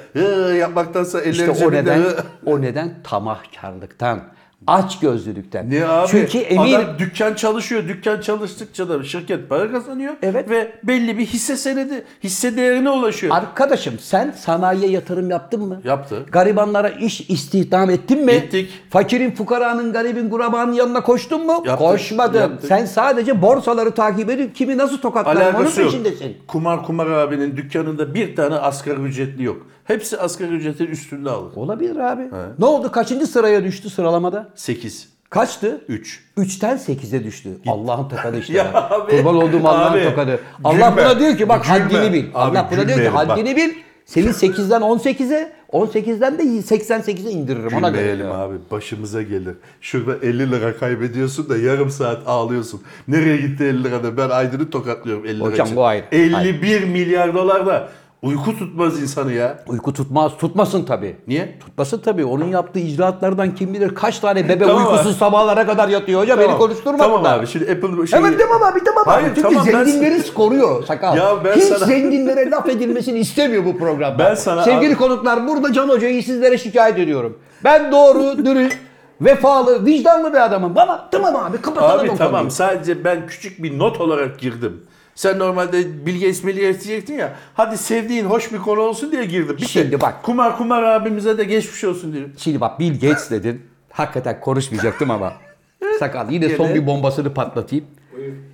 [0.59, 1.81] yapmaktansa elleri İşte o cebinde.
[1.83, 2.03] neden
[2.47, 4.21] o neden tamahkarlıktan,
[4.67, 5.71] aç gözlülükten.
[5.71, 6.09] Niye abi?
[6.11, 7.89] Çünkü eminim Adam dükkan çalışıyor.
[7.89, 10.15] Dükkan çalıştıkça da şirket para kazanıyor.
[10.23, 10.51] Evet.
[10.51, 13.37] Ve belli bir hisse senedi, hisse değerine ulaşıyor.
[13.37, 15.81] Arkadaşım sen sanayiye yatırım yaptın mı?
[15.85, 16.27] Yaptı.
[16.33, 18.33] Garibanlara iş istihdam ettin mi?
[18.33, 18.71] Ettik.
[18.91, 21.53] Fakirin, fukaranın, garibin, gurabanın yanına koştun mu?
[21.53, 22.41] Yaptık, Koşmadın.
[22.41, 22.69] yaptık.
[22.69, 26.37] Sen sadece borsaları takip edip kimi nasıl tokatlar onun peşindesin.
[26.49, 29.67] Kumar Kumar abinin dükkanında bir tane asgari ücretli yok.
[29.85, 31.57] Hepsi asgari ücretin üstünde alır.
[31.57, 32.23] Olabilir abi.
[32.59, 32.93] Ne oldu?
[32.93, 34.49] Kaçıncı sıraya düştü sıralamada?
[34.55, 35.85] 8, Kaçtı?
[35.89, 36.25] 3.
[36.39, 37.51] 3'ten 8'e düştü.
[37.67, 38.53] Allah'ın tokadı işte.
[38.57, 38.73] Ya ya.
[38.91, 40.41] abi, Kurban olduğum Allah'ın tokadı.
[40.65, 41.79] Allah gülme, buna diyor ki bak gülme.
[41.79, 42.25] haddini bil.
[42.35, 43.29] Abi, Allah buna diyor ki gülmeyelim, bak.
[43.29, 43.71] haddini bil.
[44.07, 48.01] Senin 8'den 18'e, 18'den de 88'e indiririm ona göre.
[48.03, 49.55] Gülmeyelim abi başımıza gelir.
[49.81, 52.83] Şurada 50 lira kaybediyorsun da yarım saat ağlıyorsun.
[53.09, 55.77] Nereye gitti 50 lira da ben Aydın'ı tokatlıyorum 50 lira Hocam, için.
[55.77, 56.05] bu ayrı.
[56.13, 57.89] 51 milyar dolar da
[58.25, 59.59] uyku tutmaz insanı ya.
[59.69, 61.17] Uyku tutmaz, tutmasın tabii.
[61.29, 61.59] Niye?
[61.61, 62.25] Tutmasın tabii.
[62.25, 65.15] Onun yaptığı icraatlardan kim bilir kaç tane bebe Tamam uykusuz abi.
[65.15, 66.21] sabahlara kadar yatıyor.
[66.21, 68.21] Hoca beni konuşturma Tamam abi şimdi Apple şey...
[68.21, 69.35] Evet tamam abi tamam Hayır, abi.
[69.35, 71.17] Çünkü tamam, ben- zenginleri koruyor sakal.
[71.17, 74.19] Ya ben Hiç sana- zenginlere laf edilmesini istemiyor bu programda.
[74.19, 77.39] Ben sana Sevgili konuklar burada Can Hoca'yı sizlere şikayet ediyorum.
[77.65, 78.77] Ben doğru, dürüst,
[79.21, 80.75] vefalı, vicdanlı bir adamım.
[80.75, 82.51] Bana tamam abi kapatalım Abi o tamam konuyu.
[82.51, 84.83] sadece ben küçük bir not olarak girdim.
[85.15, 87.33] Sen normalde Bilge İsmail'i diyecektin ya.
[87.55, 89.57] Hadi sevdiğin hoş bir konu olsun diye girdim.
[89.61, 90.23] Bir Şimdi bak.
[90.23, 92.33] Kumar Kumar abimize de geçmiş olsun diyorum.
[92.39, 93.63] Şimdi bak Bill Gates dedin.
[93.91, 95.33] Hakikaten konuşmayacaktım ama.
[95.99, 97.85] Sakal yine son bir bombasını patlatayım.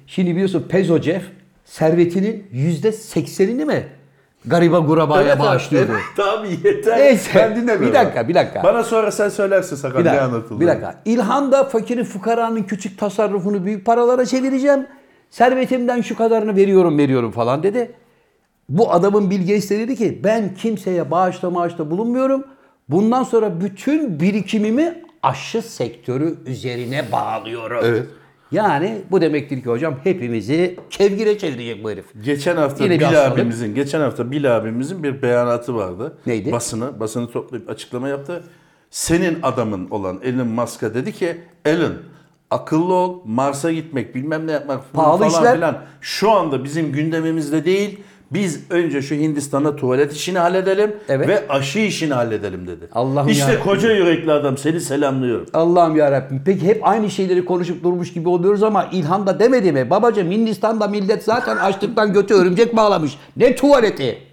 [0.07, 1.23] Şimdi biliyorsun Pezo Jeff
[1.65, 3.89] servetinin yüzde seksenini mi
[4.47, 5.93] gariba gurabaya abi, bağışlıyordu?
[6.19, 6.99] Evet abi yeter.
[6.99, 7.31] Neyse.
[7.35, 7.89] Ben dinlemiyorum.
[7.89, 8.63] Bir dakika, bir dakika.
[8.63, 10.61] Bana sonra sen söylersin sakal Bir ne anlatıldı.
[10.61, 10.95] bir dakika.
[11.05, 14.87] İlhan'da fakirin fukaranın küçük tasarrufunu büyük paralara çevireceğim.
[15.31, 17.93] Servetimden şu kadarını veriyorum veriyorum falan dedi.
[18.69, 22.45] Bu adamın Bill Gates de dedi ki ben kimseye bağışla maaşla bulunmuyorum.
[22.89, 27.81] Bundan sonra bütün birikimimi aşı sektörü üzerine bağlıyorum.
[27.85, 28.07] Evet.
[28.53, 32.05] Yani bu demektir ki hocam hepimizi kevgire çevirecek bu herif.
[32.25, 36.19] Geçen hafta Yine Bil abimizin, geçen hafta Bil abimizin bir beyanatı vardı.
[36.27, 36.53] Neydi?
[36.53, 38.45] Basını, basını toplayıp açıklama yaptı.
[38.91, 41.93] Senin adamın olan Elon Musk'a dedi ki, Elon
[42.51, 45.55] akıllı ol, Mars'a gitmek, bilmem ne yapmak Pahalı falan işler.
[45.55, 45.79] filan.
[46.01, 48.01] Şu anda bizim gündemimizde değil.
[48.33, 51.29] Biz önce şu Hindistan'da tuvalet işini halledelim Evet.
[51.29, 52.89] ve aşı işini halledelim dedi.
[52.93, 53.65] Allah'ım İşte yarabbim.
[53.65, 55.47] koca yürekli adam seni selamlıyorum.
[55.53, 59.91] Allah'ım ya Peki hep aynı şeyleri konuşup durmuş gibi oluyoruz ama İlhan da demedi mi?
[59.91, 63.19] Babacım Hindistan'da millet zaten açlıktan götü örümcek bağlamış.
[63.37, 64.30] Ne tuvaleti?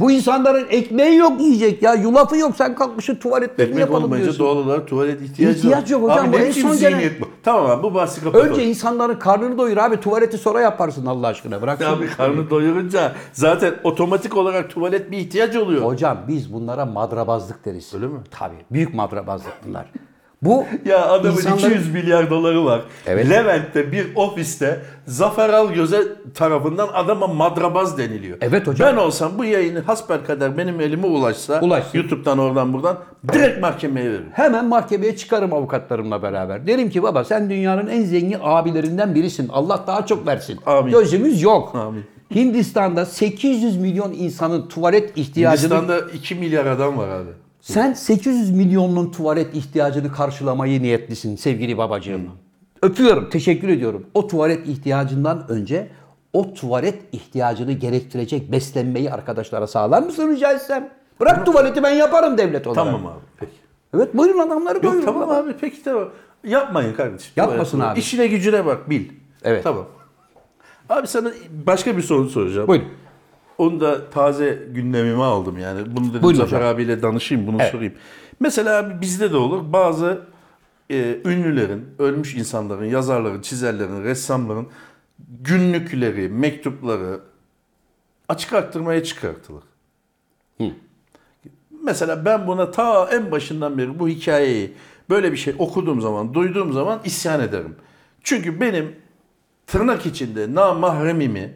[0.00, 1.94] Bu insanların ekmeği yok yiyecek ya.
[1.94, 2.56] Yulafı yok.
[2.56, 4.46] Sen kalkmışsın tuvaletlerini Ekmek yapalım olmayınca diyorsun.
[4.46, 7.20] doğal olarak tuvalet ihtiyacı İhtiyaç yok hocam, Abi bu ne en biçim son zihniyet gelen-
[7.20, 7.24] bu?
[7.42, 8.52] Tamam abi bu bahsi kapatalım.
[8.52, 10.00] Önce insanların karnını doyur abi.
[10.00, 11.62] Tuvaleti sonra yaparsın Allah aşkına.
[11.62, 12.16] Bırak Abi şimdi.
[12.16, 15.82] karnı doyurunca zaten otomatik olarak tuvalet bir ihtiyaç oluyor.
[15.84, 17.94] Hocam biz bunlara madrabazlık deriz.
[17.94, 18.18] Öyle mi?
[18.30, 18.54] Tabii.
[18.70, 19.86] Büyük madrabazlık bunlar.
[20.42, 22.82] Bu Ya adamın insanların- 200 milyar doları var.
[23.06, 23.30] Evet.
[23.30, 26.02] Levent'te bir ofiste Zafer Algöz'e
[26.34, 28.38] tarafından adama madrabaz deniliyor.
[28.40, 28.92] Evet hocam.
[28.92, 31.98] Ben olsam bu yayını hasbelkader benim elime ulaşsa Ulaşsın.
[31.98, 32.98] YouTube'dan oradan buradan
[33.32, 34.28] direkt mahkemeye veririm.
[34.32, 36.66] Hemen mahkemeye çıkarım avukatlarımla beraber.
[36.66, 39.48] Derim ki baba sen dünyanın en zengin abilerinden birisin.
[39.48, 40.58] Allah daha çok versin.
[40.66, 40.92] Amin.
[40.92, 41.74] Gözümüz yok.
[41.74, 42.04] Amin.
[42.34, 45.74] Hindistan'da 800 milyon insanın tuvalet ihtiyacını...
[45.74, 47.30] Hindistan'da 2 milyar adam var abi.
[47.62, 52.30] Sen 800 milyonun tuvalet ihtiyacını karşılamayı niyetlisin sevgili babacığım.
[52.82, 54.06] Öpüyorum, teşekkür ediyorum.
[54.14, 55.88] O tuvalet ihtiyacından önce
[56.32, 60.88] o tuvalet ihtiyacını gerektirecek beslenmeyi arkadaşlara sağlar mısın rica etsem?
[61.20, 62.84] Bırak tuvaleti ben yaparım devlet olarak.
[62.84, 63.52] Tamam abi peki.
[63.96, 65.04] Evet buyurun adamları Yok doyurun.
[65.04, 65.36] tamam baba.
[65.36, 66.08] abi peki tamam.
[66.44, 67.32] Yapmayın kardeşim.
[67.36, 67.98] Yapmasın abi.
[67.98, 69.08] İşine gücüne bak bil.
[69.44, 69.64] Evet.
[69.64, 69.86] Tamam.
[70.88, 71.30] Abi sana
[71.66, 72.68] başka bir soru soracağım.
[72.68, 72.88] Buyurun.
[73.58, 75.96] Onu da taze gündemime aldım yani.
[75.96, 76.74] Bunu dedim Buyurun Zafer hocam.
[76.74, 77.72] abiyle danışayım bunu Evet.
[77.72, 77.92] sorayım.
[78.40, 80.20] Mesela bizde de olur bazı
[80.90, 84.66] e, ünlülerin, ölmüş insanların, yazarların, çizerlerin, ressamların
[85.42, 87.20] günlükleri, mektupları
[88.28, 89.62] açık arttırmaya çıkartılır.
[91.82, 94.72] Mesela ben buna ta en başından beri bu hikayeyi
[95.10, 97.76] böyle bir şey okuduğum zaman, duyduğum zaman isyan ederim.
[98.22, 98.96] Çünkü benim
[99.66, 101.54] tırnak içinde namahremimi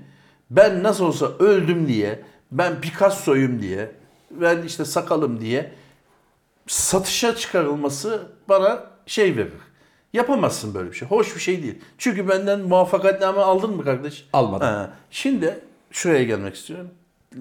[0.51, 3.91] ben nasıl olsa öldüm diye, ben Picasso'yum diye,
[4.31, 5.73] ben işte sakalım diye
[6.67, 9.53] satışa çıkarılması bana şey verir.
[10.13, 11.09] Yapamazsın böyle bir şey.
[11.09, 11.79] Hoş bir şey değil.
[11.99, 14.29] Çünkü benden muvaffakatname aldın mı kardeş?
[14.33, 14.67] Almadım.
[14.67, 15.59] Ha, Şimdi
[15.91, 16.91] şuraya gelmek istiyorum.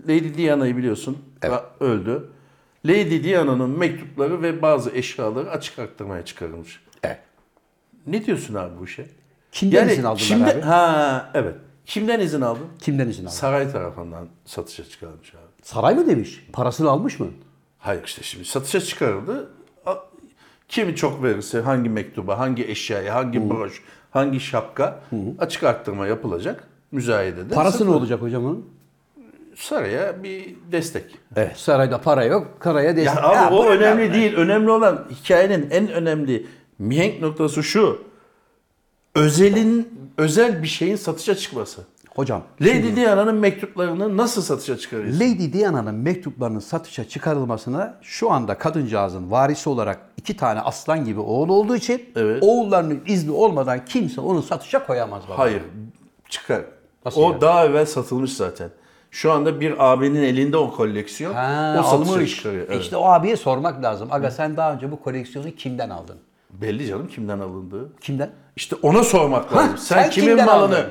[0.07, 1.17] Lady Diana'yı biliyorsun.
[1.41, 1.59] Evet.
[1.79, 2.29] Öldü.
[2.85, 6.81] Lady Diana'nın mektupları ve bazı eşyaları açık arttırmaya çıkarılmış.
[7.03, 7.19] Evet.
[8.07, 9.05] Ne diyorsun abi bu işe?
[9.51, 10.61] Kimden izin aldılar kimde, abi?
[10.61, 11.55] Ha evet.
[11.85, 12.65] Kimden izin aldın?
[12.81, 13.33] Kimden izin aldın?
[13.35, 15.41] Saray tarafından satışa çıkarılmış abi.
[15.63, 16.45] Saray mı demiş?
[16.53, 17.27] Parasını almış mı?
[17.79, 19.49] Hayır işte şimdi satışa çıkarıldı.
[20.69, 24.99] Kimi çok verirse hangi mektuba, hangi eşyaya, hangi broş, hangi şapka
[25.39, 27.53] açık arttırma yapılacak müzayedede.
[27.53, 27.95] Parası ne satılır.
[27.97, 28.69] olacak hocam onun?
[29.55, 31.15] Saraya bir destek.
[31.35, 31.57] Evet.
[31.57, 32.47] Sarayda para yok.
[32.59, 33.15] Karaya destek.
[33.23, 34.13] Ya abi Ha, o önemli abi.
[34.13, 34.33] değil.
[34.35, 36.47] Önemli olan hikayenin en önemli
[36.79, 38.01] mihenk noktası şu.
[39.15, 41.81] Özelin özel bir şeyin satışa çıkması.
[42.15, 42.43] Hocam.
[42.61, 45.19] Lady Diana'nın mektuplarını nasıl satışa çıkarıyorsun?
[45.19, 51.49] Lady Diana'nın mektuplarının satışa çıkarılmasına şu anda kadıncağızın varisi olarak iki tane aslan gibi oğul
[51.49, 52.43] olduğu için Evet.
[52.43, 55.37] oğullarının izni olmadan kimse onu satışa koyamaz baba.
[55.39, 55.61] Hayır.
[56.29, 56.61] Çıkar.
[57.05, 57.41] Nasıl o yani?
[57.41, 58.69] daha evvel satılmış zaten.
[59.11, 61.33] Şu anda bir abinin elinde o koleksiyon.
[61.33, 62.35] Ha, o satışa almış.
[62.35, 62.65] çıkarıyor.
[62.69, 62.81] Evet.
[62.81, 64.07] İşte o abiye sormak lazım.
[64.11, 66.17] Aga sen daha önce bu koleksiyonu kimden aldın?
[66.61, 67.95] Belli canım kimden alındığı.
[68.01, 68.29] Kimden?
[68.55, 69.77] İşte ona sormak lazım.
[69.77, 70.85] Sen, sen kimin kimden malını aldın?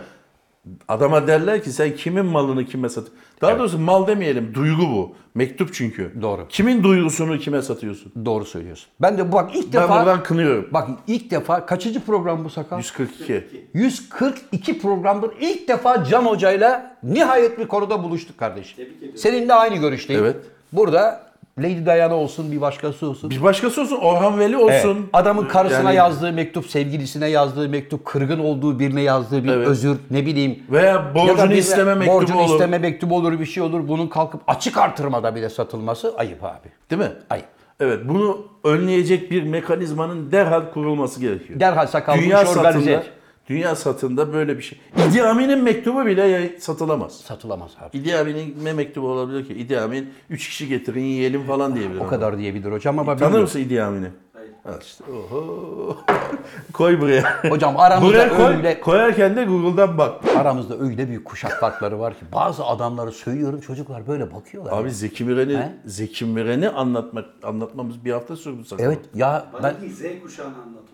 [0.89, 3.05] Adama derler ki sen kimin malını kime sat?
[3.41, 5.15] Daha doğrusu mal demeyelim, duygu bu.
[5.35, 6.13] Mektup çünkü.
[6.23, 6.47] Doğru.
[6.49, 8.13] Kimin duygusunu kime satıyorsun?
[8.25, 8.89] Doğru söylüyorsun.
[9.01, 10.69] Ben de bak ilk Ben defa buradan kınıyorum.
[10.73, 12.79] bak ilk defa kaçıncı program bu sakal?
[12.79, 13.45] 142.
[13.75, 18.77] 142 programdır ilk defa Can Hoca'yla nihayet bir konuda buluştuk kardeşim.
[18.77, 19.19] Tebrik ediyorum.
[19.19, 20.25] Seninle aynı görüşteyim.
[20.25, 20.37] Evet.
[20.73, 21.27] Burada
[21.59, 23.31] Lady Diana olsun bir başkası olsun.
[23.31, 24.85] Bir başkası olsun, Orhan Veli Evet.
[24.85, 25.09] olsun.
[25.13, 29.69] Adamın karısına Yani- yazdığı mektup, sevgilisine yazdığı mektup, kırgın olduğu birine yazdığı bir Evet.
[29.69, 30.63] özür, ne bileyim.
[30.71, 32.53] Veya Ya borcunu birine isteme mektubu borcunu olur.
[32.55, 33.89] isteme mektubu olur, bir şey olur.
[33.89, 36.69] Bunun kalkıp açık artırmada bile satılması ayıp abi.
[36.91, 37.13] Değil mi?
[37.31, 37.47] Ayıp.
[37.81, 41.61] Evet, bunu önleyecek bir mekanizmanın derhal kurulması gerekiyor.
[41.61, 43.03] Derhal sakal işi organize satında.
[43.47, 44.79] Dünya satında böyle bir şey.
[45.11, 47.17] İdi Amin'in mektubu bile satılamaz.
[47.17, 47.99] Satılamaz abi.
[47.99, 49.55] İdi Amin'in ne mektubu olabilir ki?
[49.55, 52.01] İdi Amin üç kişi getirin yiyelim falan diyebilir.
[52.01, 54.09] O kadar diyebilir hocam ama Tanır mısın İdi Amin'i?
[54.33, 54.51] Hayır.
[54.77, 55.05] Al işte.
[55.13, 55.97] Oho.
[56.73, 57.45] Koy buraya.
[57.49, 58.45] Hocam aramızda buraya koy.
[58.57, 60.37] öyle Koyarken de Google'dan bak.
[60.37, 64.73] aramızda öyle büyük kuşak farkları var ki bazı adamları söylüyorum çocuklar böyle bakıyorlar.
[64.73, 65.73] Abi Zeki Müren'i?
[65.85, 68.85] Zeki Müren'i anlatmak anlatmamız bir hafta sürdü sakın.
[68.85, 70.85] Evet ya ben Z kuşağını anlat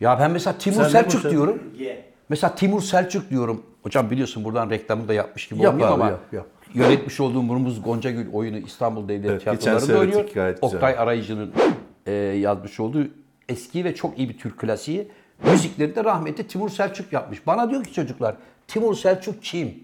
[0.00, 1.30] Ya ben mesela Timur Sen Selçuk konuşuyorsun?
[1.30, 1.62] diyorum.
[1.78, 2.04] Ye.
[2.28, 3.62] Mesela Timur Selçuk diyorum.
[3.82, 6.46] Hocam biliyorsun buradan reklamı da yapmış gibi Yap olmayayım abi, ama yap, yap.
[6.74, 10.34] yönetmiş olduğum Rumuz Goncagül oyunu İstanbul Devlet Evet, geçen Tiyatroları'nda seyrettik, oynuyor.
[10.34, 10.74] gayet güzel.
[10.76, 11.52] Oktay Arayıcı'nın
[12.06, 13.06] e, yazmış olduğu
[13.48, 15.08] eski ve çok iyi bir Türk klasiği.
[15.50, 17.46] Müzikleri de rahmetli Timur Selçuk yapmış.
[17.46, 18.34] Bana diyor ki çocuklar
[18.68, 19.74] Timur Selçuk kim?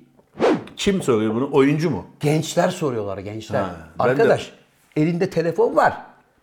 [0.76, 1.48] Kim soruyor bunu?
[1.52, 2.06] Oyuncu mu?
[2.20, 3.60] Gençler soruyorlar gençler.
[3.62, 4.52] Ha, ben de- Arkadaş
[4.96, 5.96] elinde telefon var.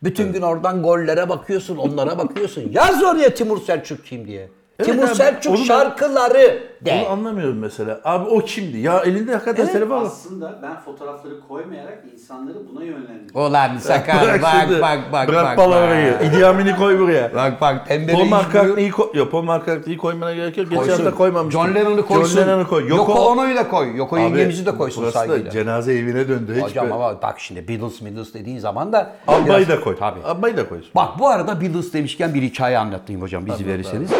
[0.04, 2.70] Bütün gün oradan gollere bakıyorsun, onlara bakıyorsun.
[2.72, 4.50] Yaz oraya Timur Selçuk kim diye.
[4.80, 7.04] Evet Timur abi, Selçuk onu ben- şarkıları de.
[7.08, 8.02] Onu anlamıyorum mesela.
[8.04, 8.78] Abi o kimdi?
[8.78, 10.06] Ya elinde hakikaten Evet, telefon var.
[10.06, 13.42] Aslında ben fotoğrafları koymayarak insanları buna yönlendiriyorum.
[13.52, 14.82] Ulan sakar Bırak bak şimdi.
[14.82, 15.56] bak bak Bırak bak.
[15.58, 16.14] palavrayı.
[16.14, 16.26] bak.
[16.26, 17.36] İdi Amin'i koy buraya.
[17.36, 19.08] Bak bak tembeli Paul McCartney'i koy.
[19.14, 20.70] Yok Paul McCartney'i koymana gerek yok.
[20.70, 21.04] Geçen Koysun.
[21.04, 21.62] hafta koymamıştım.
[21.66, 22.36] John Lennon'u koysun.
[22.40, 22.88] John Lennon'u koy.
[22.88, 23.98] Yoko, Ono'yu da koy.
[23.98, 25.52] Yoko Abi, yengemizi de koysun burası da saygıyla.
[25.52, 26.54] cenaze evine döndü.
[26.56, 29.96] Hiç Hocam böyle- ama bak şimdi Beatles Beatles dediğin zaman da Abbayı biraz- da koy.
[30.00, 30.20] Tabii.
[30.26, 30.80] Abbayı da koy.
[30.96, 34.12] Bak bu arada Beatles demişken bir hikaye anlatayım hocam bizi verirseniz.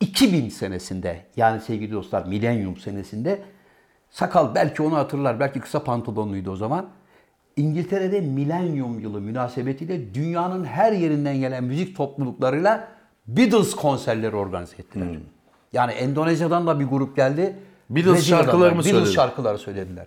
[0.00, 3.42] 2000 senesinde yani sevgili dostlar milenyum senesinde
[4.10, 6.88] sakal belki onu hatırlar belki kısa pantolonluydu o zaman.
[7.56, 12.88] İngiltere'de milenyum yılı münasebetiyle dünyanın her yerinden gelen müzik topluluklarıyla
[13.26, 15.06] Beatles konserleri organize ettiler.
[15.72, 17.56] Yani Endonezya'dan da bir grup geldi.
[17.86, 17.96] Hmm.
[17.96, 19.12] Beatles şarkıları mı Beatles söyledi?
[19.12, 20.06] şarkıları söylediler.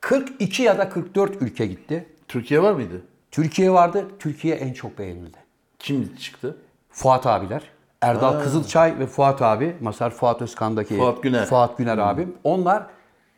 [0.00, 2.06] 42 ya da 44 ülke gitti.
[2.28, 3.02] Türkiye var mıydı?
[3.30, 4.06] Türkiye vardı.
[4.18, 5.36] Türkiye en çok beğenildi.
[5.78, 6.56] Kim çıktı?
[6.90, 7.62] Fuat abiler.
[8.02, 9.76] Erdal Kızılçay ve Fuat abi.
[9.80, 11.46] Masar Fuat Özkan'daki Fuat Güner.
[11.46, 12.34] Fuat Güner abim.
[12.44, 12.86] Onlar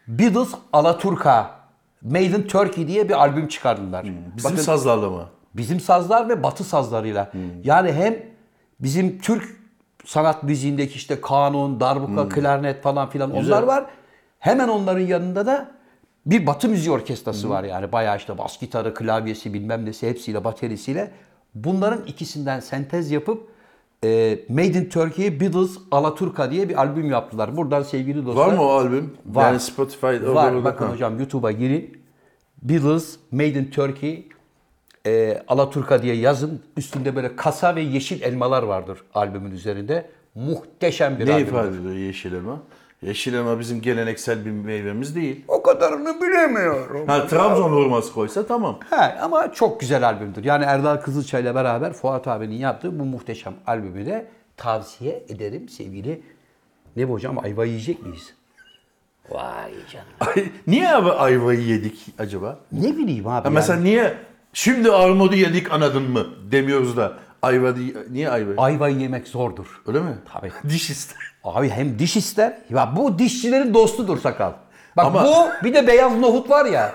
[0.08, 1.50] Beatles Alaturka
[2.02, 4.04] Made in Turkey diye bir albüm çıkardılar.
[4.36, 5.26] Bizim Bakın, sazlarla mı?
[5.54, 7.32] bizim sazlar ve batı sazlarıyla.
[7.64, 8.16] Yani hem
[8.80, 9.56] bizim Türk
[10.04, 13.84] sanat müziğindeki işte kanun, darbuka, klarnet falan filan onlar var.
[14.38, 15.70] Hemen onların yanında da
[16.26, 17.92] bir batı müziği orkestrası var yani.
[17.92, 21.10] Bayağı işte bas gitarı, klavyesi bilmem nesi hepsiyle baterisiyle.
[21.54, 23.51] Bunların ikisinden sentez yapıp
[24.04, 27.56] e, Made in Turkey Beatles Alaturka diye bir albüm yaptılar.
[27.56, 28.46] Buradan sevgili dostlar.
[28.46, 29.14] Var mı o albüm?
[29.26, 29.42] Var.
[29.46, 30.64] Yani Spotify'da Var.
[30.64, 30.92] Bakın Ha.
[30.92, 32.02] hocam YouTube'a girin.
[32.62, 34.28] Beatles Made in Turkey
[35.06, 36.60] e, Alaturka diye yazın.
[36.76, 40.10] Üstünde böyle kasa ve yeşil elmalar vardır albümün üzerinde.
[40.34, 41.46] Muhteşem bir Ne albüm.
[41.46, 42.62] ifade ediyor yeşil elma?
[43.02, 45.44] Yeşil elma bizim geleneksel bir meyvemiz değil.
[45.48, 47.06] O kadarını bilemiyorum.
[47.06, 48.78] Ha Trabzon hurması koysa tamam.
[48.90, 50.44] He, ama çok güzel albümdür.
[50.44, 56.22] Yani Erdal Kızılçay'la beraber Fuat abinin yaptığı bu muhteşem albümü de tavsiye ederim sevgili.
[56.96, 58.34] Ne bu hocam ayva yiyecek miyiz?
[59.30, 60.32] Vay canına.
[60.36, 62.58] Ay, niye abi ayvayı yedik acaba?
[62.72, 63.32] Ne bileyim abi.
[63.32, 63.54] Ha, yani.
[63.54, 64.14] Mesela niye
[64.52, 68.50] şimdi armudu yedik anladın mı demiyoruz da ayva değil, niye ayva?
[68.56, 69.66] Ayvayı yemek zordur.
[69.86, 70.14] Öyle mi?
[70.32, 70.52] Tabii.
[70.68, 71.18] Diş ister.
[71.44, 72.58] Abi hem diş ister.
[72.70, 74.52] Ya bu dişçilerin dostudur sakal.
[74.96, 76.92] Bak Ama- bu bir de beyaz nohut var ya.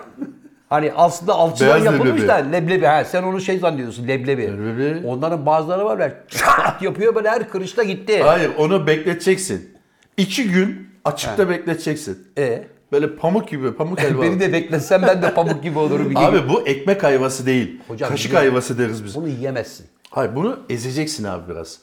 [0.69, 2.85] Hani aslında alçıdan yapılmış da leblebi.
[2.85, 4.43] Ha, sen onu şey zannediyorsun leblebi.
[4.43, 5.07] Leblebi.
[5.07, 8.23] Onların bazıları var ya çat yapıyor böyle her kırışta gitti.
[8.23, 9.77] Hayır onu bekleteceksin.
[10.17, 12.27] İki gün açıkta bekleteceksin.
[12.37, 14.21] E, Böyle pamuk gibi pamuk helva.
[14.21, 16.17] beni de bekletsen ben de pamuk gibi olurum.
[16.17, 17.81] Abi bu ekmek ayvası değil.
[17.87, 18.49] Hocam, Kaşık biliyorum.
[18.49, 19.15] ayvası deriz biz.
[19.15, 19.85] Bunu yiyemezsin.
[20.09, 21.79] Hayır bunu ezeceksin abi biraz.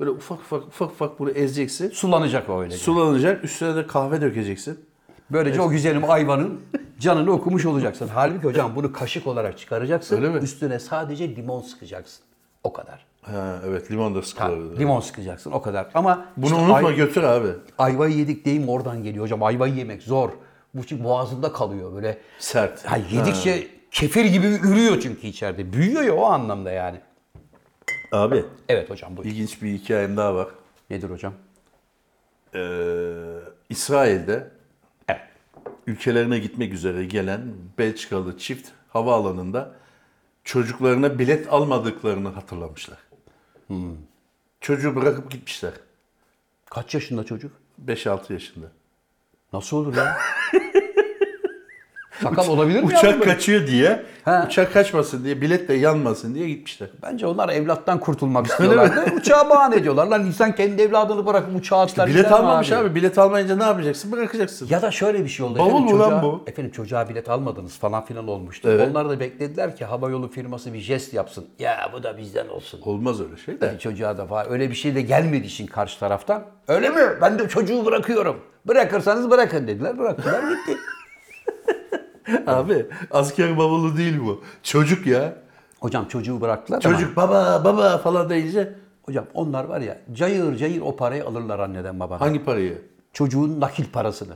[0.00, 1.90] Böyle ufak ufak ufak ufak bunu ezeceksin.
[1.90, 2.76] Sulanacak o öyle.
[2.76, 3.44] Sulanacak.
[3.44, 4.80] Üstüne de kahve dökeceksin.
[5.30, 6.60] Böylece o güzelim ayvanın
[6.98, 8.08] canını okumuş olacaksın.
[8.14, 10.16] Halbuki hocam bunu kaşık olarak çıkaracaksın.
[10.16, 10.38] Öyle mi?
[10.38, 12.24] Üstüne sadece limon sıkacaksın.
[12.64, 13.06] O kadar.
[13.22, 14.78] Ha, evet limon da sıkılır.
[14.78, 15.86] Limon sıkacaksın o kadar.
[15.94, 17.48] Ama Bunu işte unutma ay- götür abi.
[17.78, 19.42] ayvayı yedik deyim oradan geliyor hocam.
[19.42, 20.30] Ayvayı yemek zor.
[20.74, 22.18] Bu çünkü boğazında kalıyor böyle.
[22.38, 22.84] Sert.
[22.84, 25.72] Ha, yedikçe kefir gibi ürüyor çünkü içeride.
[25.72, 27.00] Büyüyor ya o anlamda yani.
[28.12, 29.24] Abi Evet hocam bu.
[29.24, 30.48] ilginç bir hikayem daha var.
[30.90, 31.34] Nedir hocam?
[32.54, 33.14] Ee,
[33.68, 34.50] İsrail'de
[35.08, 35.20] Evet.
[35.86, 39.74] ülkelerine gitmek üzere gelen Belçikalı çift havaalanında
[40.44, 42.98] çocuklarına bilet almadıklarını hatırlamışlar.
[44.60, 45.72] Çocuğu bırakıp gitmişler.
[46.70, 47.52] Kaç yaşında çocuk?
[47.86, 48.66] 5-6 yaşında.
[49.52, 50.18] Nasıl olur ya?
[52.22, 52.86] Sakal olabilir mi?
[52.86, 54.44] Uçak kaçıyor diye, Ha.
[54.48, 56.88] uçak kaçmasın diye, bilet de yanmasın diye gitmişler.
[57.02, 58.90] Bence onlar evlattan kurtulmak istiyorlar.
[59.16, 60.06] Uçağa bahane ediyorlar.
[60.06, 62.06] Lan insan kendi evladını bırakıp uçağa atlar.
[62.08, 62.94] Bilet gider mi almamış abi.
[62.94, 64.12] Bilet almayınca ne yapacaksın?
[64.12, 64.68] Bırakacaksın.
[64.70, 65.58] Ya da şöyle bir şey oldu.
[65.58, 66.42] Bavul mu lan çocuğa, bu?
[66.46, 68.68] Efendim çocuğa bilet almadınız falan filan olmuştu.
[68.72, 68.88] Evet.
[68.90, 71.44] Onlar da beklediler ki havayolu firması bir jest yapsın.
[71.58, 72.80] Ya bu da bizden olsun.
[72.84, 73.72] Olmaz öyle şey de.
[73.74, 76.42] Bir çocuğa da falan öyle bir şey de gelmedi işin karşı taraftan.
[76.68, 77.00] Öyle mi?
[77.22, 78.36] Ben de çocuğu bırakıyorum.
[78.66, 79.98] Bırakırsanız bırakın dediler.
[79.98, 80.76] Bıraktılar gitti.
[82.46, 84.42] Abi asker bavulu değil bu.
[84.62, 85.34] Çocuk ya.
[85.80, 90.96] Hocam çocuğu bıraktılar Çocuk baba baba falan deyince hocam onlar var ya cayır cayır o
[90.96, 92.26] parayı alırlar anneden babadan.
[92.26, 92.82] hangi parayı?
[93.12, 94.34] Çocuğun nakil parasını.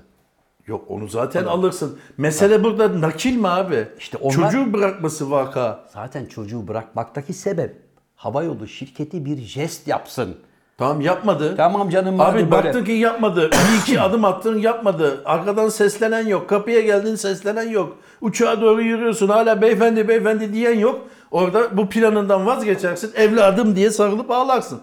[0.66, 1.98] Yok onu zaten alırsın.
[2.18, 3.88] Mesele burada nakil mi abi?
[3.98, 5.84] İşte onlar- Çocuğu bırakması vaka.
[5.94, 7.76] Zaten çocuğu bırakmaktaki sebep
[8.16, 10.36] havayolu şirketi bir jest yapsın.
[10.78, 11.54] Tamam yapmadı.
[11.56, 12.84] Tamam canım Abi madem baktın böyle.
[12.84, 13.50] ki yapmadı.
[13.50, 15.22] Bir iki adım attın yapmadı.
[15.24, 16.48] Arkadan seslenen yok.
[16.48, 17.96] Kapıya geldin seslenen yok.
[18.20, 19.28] Uçağa doğru yürüyorsun.
[19.28, 21.00] Hala beyefendi beyefendi diyen yok.
[21.30, 23.12] Orada bu planından vazgeçersin.
[23.16, 24.80] Evladım diye sarılıp ağlarsın.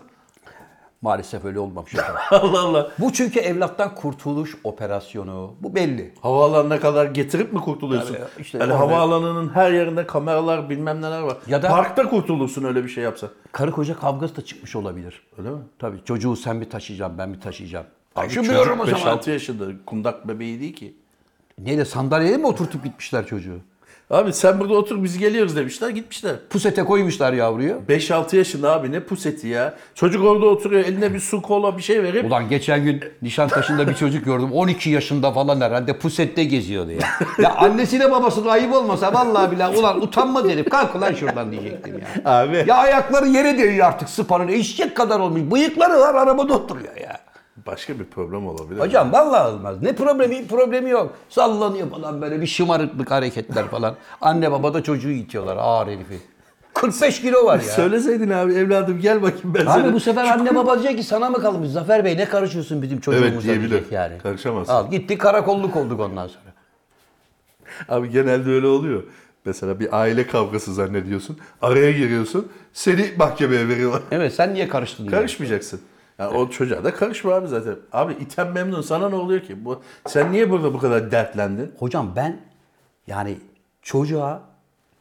[1.02, 1.96] Maalesef öyle olmamış.
[2.32, 2.92] Allah Allah.
[3.00, 5.56] Bu çünkü evlattan kurtuluş operasyonu.
[5.62, 6.14] Bu belli.
[6.22, 8.14] Havaalanına kadar getirip mi kurtuluyorsun?
[8.14, 11.38] Yani işte yani havaalanının her yerinde kameralar bilmem neler var.
[11.48, 13.28] Ya da- Parkta kurtulursun öyle bir şey yapsa.
[13.52, 15.22] Karı koca kavgası da çıkmış olabilir.
[15.38, 15.58] Öyle mi?
[15.80, 17.86] Tabii çocuğu sen mi taşıyacaksın ben mi taşıyacağım.
[18.16, 19.18] Taşımıyorum o zaman.
[19.18, 20.96] 5-6 yaşında kundak bebeği değil ki.
[21.60, 23.60] Neyle sandalyeye mi oturtup gitmişler çocuğu?
[24.10, 26.36] Abi sen burada otur biz geliyoruz demişler gitmişler.
[26.50, 27.82] Pusete koymuşlar yavruyu.
[27.90, 29.74] 5-6 yaşında abi ne puseti ya.
[29.96, 33.94] Çocuk orada oturuyor eline bir su kola bir şey verip Ulan geçen gün Nişantaşı'nda bir
[33.94, 34.52] çocuk gördüm.
[34.52, 37.00] 12 yaşında falan herhalde pusette geziyordu ya.
[37.44, 40.70] ya annesine babasına ayıp olmasa vallahi billahi ulan utanmaz herif.
[40.70, 42.32] Kalk ulan şuradan diyecektim ya.
[42.32, 42.64] Abi.
[42.68, 44.48] Ya ayakları yere değiyor artık sıpanın.
[44.48, 45.42] Eşek kadar olmuş.
[45.52, 47.19] Bıyıkları var arabada oturuyor ya.
[47.72, 48.80] Başka bir problem olabilir.
[48.80, 49.82] Hocam vallahi olmaz.
[49.82, 51.14] Ne problemi problemi yok.
[51.30, 53.96] Sallanıyor falan böyle bir şımarıklık hareketler falan.
[54.22, 56.20] Anne baba da çocuğu itiyorlar ağır herifi.
[56.74, 57.62] 45 kilo var ya.
[57.64, 59.94] Söyleseydin abi evladım gel bakayım ben Abi sana.
[59.94, 63.32] bu sefer anne baba diyecek ki sana mı kalmış Zafer Bey ne karışıyorsun bizim çocuğumuza
[63.34, 63.84] Evet, diyebilir.
[63.92, 64.18] yani.
[64.24, 64.70] Karışamaz.
[64.70, 66.54] Al gitti karakolluk olduk ondan sonra.
[67.90, 69.04] Abi genelde öyle oluyor.
[69.46, 71.38] Mesela bir aile kavgası zannediyorsun.
[71.62, 72.48] Araya giriyorsun.
[72.74, 74.02] Seni mahkemeye veriyorlar.
[74.12, 75.08] Evet sen niye karıştın?
[75.08, 75.82] Karışmayacaksın.
[76.20, 77.76] Yani o çocuğa da karışma abi zaten.
[77.92, 79.66] Abi iten memnun sana ne oluyor ki?
[79.66, 81.72] Bu sen niye burada bu kadar dertlendin?
[81.80, 82.40] Hocam ben
[83.08, 83.38] yani
[83.82, 84.42] çocuğa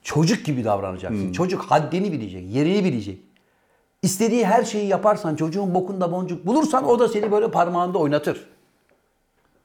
[0.02, 1.24] çocuk gibi davranacaksın.
[1.24, 1.32] Hmm.
[1.32, 3.18] Çocuk haddini bilecek, yerini bilecek.
[4.02, 8.46] İstediği her şeyi yaparsan, çocuğun bokunda boncuk bulursan o da seni böyle parmağında oynatır.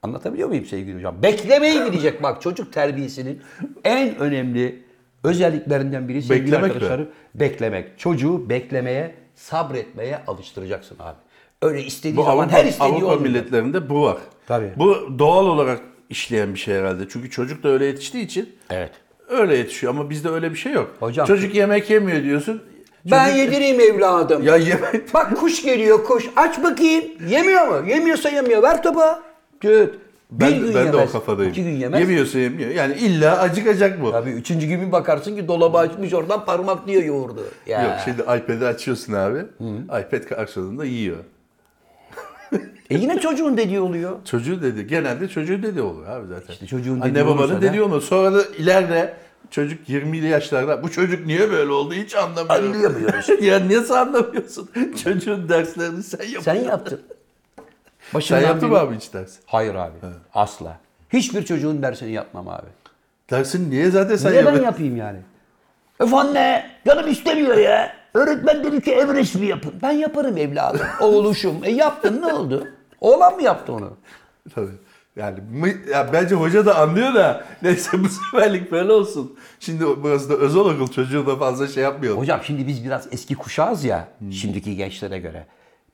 [0.02, 1.22] Anlatabiliyor muyum sevgili hocam?
[1.22, 3.42] Beklemeyi bilecek bak çocuk terbiyesinin
[3.84, 4.84] en önemli
[5.24, 6.72] özelliklerinden biri sevgili Beklemek mi?
[6.72, 7.08] arkadaşlarım.
[7.34, 7.98] Beklemek.
[7.98, 11.16] Çocuğu beklemeye, sabretmeye alıştıracaksın abi.
[11.64, 13.20] Öyle istediği Bu zaman Avrupa, her istediği Avrupa olmuyor.
[13.20, 14.16] milletlerinde bu var.
[14.46, 14.70] Tabii.
[14.76, 17.02] Bu doğal olarak işleyen bir şey herhalde.
[17.08, 18.90] Çünkü çocuk da öyle yetiştiği için Evet.
[19.28, 20.90] öyle yetişiyor ama bizde öyle bir şey yok.
[21.00, 22.62] Hocam- Çocuk yemek yemiyor diyorsun.
[23.10, 24.42] Ben Çocuk- yedireyim evladım.
[24.42, 26.24] Ya yemek Bak kuş geliyor kuş.
[26.36, 27.04] Aç bakayım.
[27.28, 27.88] Yemiyor mu?
[27.88, 28.62] Yemiyorsa yemiyor.
[28.62, 29.22] Ver topa.
[29.62, 29.88] Bir
[30.30, 31.12] ben, gün ben de o yemez.
[31.12, 31.50] kafadayım.
[31.52, 32.00] İki gün yemez.
[32.00, 32.70] Yemiyorsa yemiyor.
[32.70, 34.12] Yani illa acıkacak bu.
[34.12, 37.44] Tabii üçüncü gün bir bakarsın ki dolabı açmış oradan parmaklıyor yoğurdu.
[37.66, 37.82] Ya.
[37.82, 39.38] Yok şimdi iPad'i açıyorsun abi.
[39.84, 41.16] iPad karşılığında yiyor.
[42.94, 44.16] E yine çocuğun dediği oluyor.
[44.24, 44.86] Çocuğu dedi.
[44.86, 46.52] Genelde çocuğu dedi olur abi zaten.
[46.52, 48.04] İşte çocuğun Anne dediği olursa babanın dediği olmaz.
[48.04, 49.14] Sonra da ileride
[49.50, 52.66] çocuk 20'li yaşlarda bu çocuk niye böyle oldu hiç anlamıyorum.
[52.66, 53.28] Anlayamıyoruz.
[53.42, 54.70] ya nasıl anlamıyorsun?
[55.04, 56.42] Çocuğun derslerini sen yapıyorsun.
[56.52, 57.00] Sen yaptın.
[57.56, 57.64] Sen
[58.14, 59.32] Başından yaptın mı abi hiç ders?
[59.46, 59.92] Hayır abi.
[60.34, 60.78] Asla.
[61.12, 62.66] Hiçbir çocuğun dersini yapmam abi.
[63.30, 64.64] Dersin niye zaten sen Niye ben yapıyorsun?
[64.72, 65.18] yapayım yani?
[65.98, 67.92] Öf anne canım istemiyor ya.
[68.14, 69.72] Öğretmen dedi ki ev resmi yapın.
[69.82, 70.80] Ben yaparım evladım.
[71.00, 71.56] Oğluşum.
[71.64, 72.68] E yaptın ne oldu?
[73.04, 73.96] Oğlan mı yaptı onu?
[74.54, 74.70] Tabii.
[75.16, 75.38] Yani
[75.90, 79.36] ya bence hoca da anlıyor da neyse bu seferlik böyle olsun.
[79.60, 82.18] Şimdi burası da özel okul çocuğu da fazla şey yapmıyor.
[82.18, 85.46] Hocam şimdi biz biraz eski kuşağız ya şimdiki gençlere göre.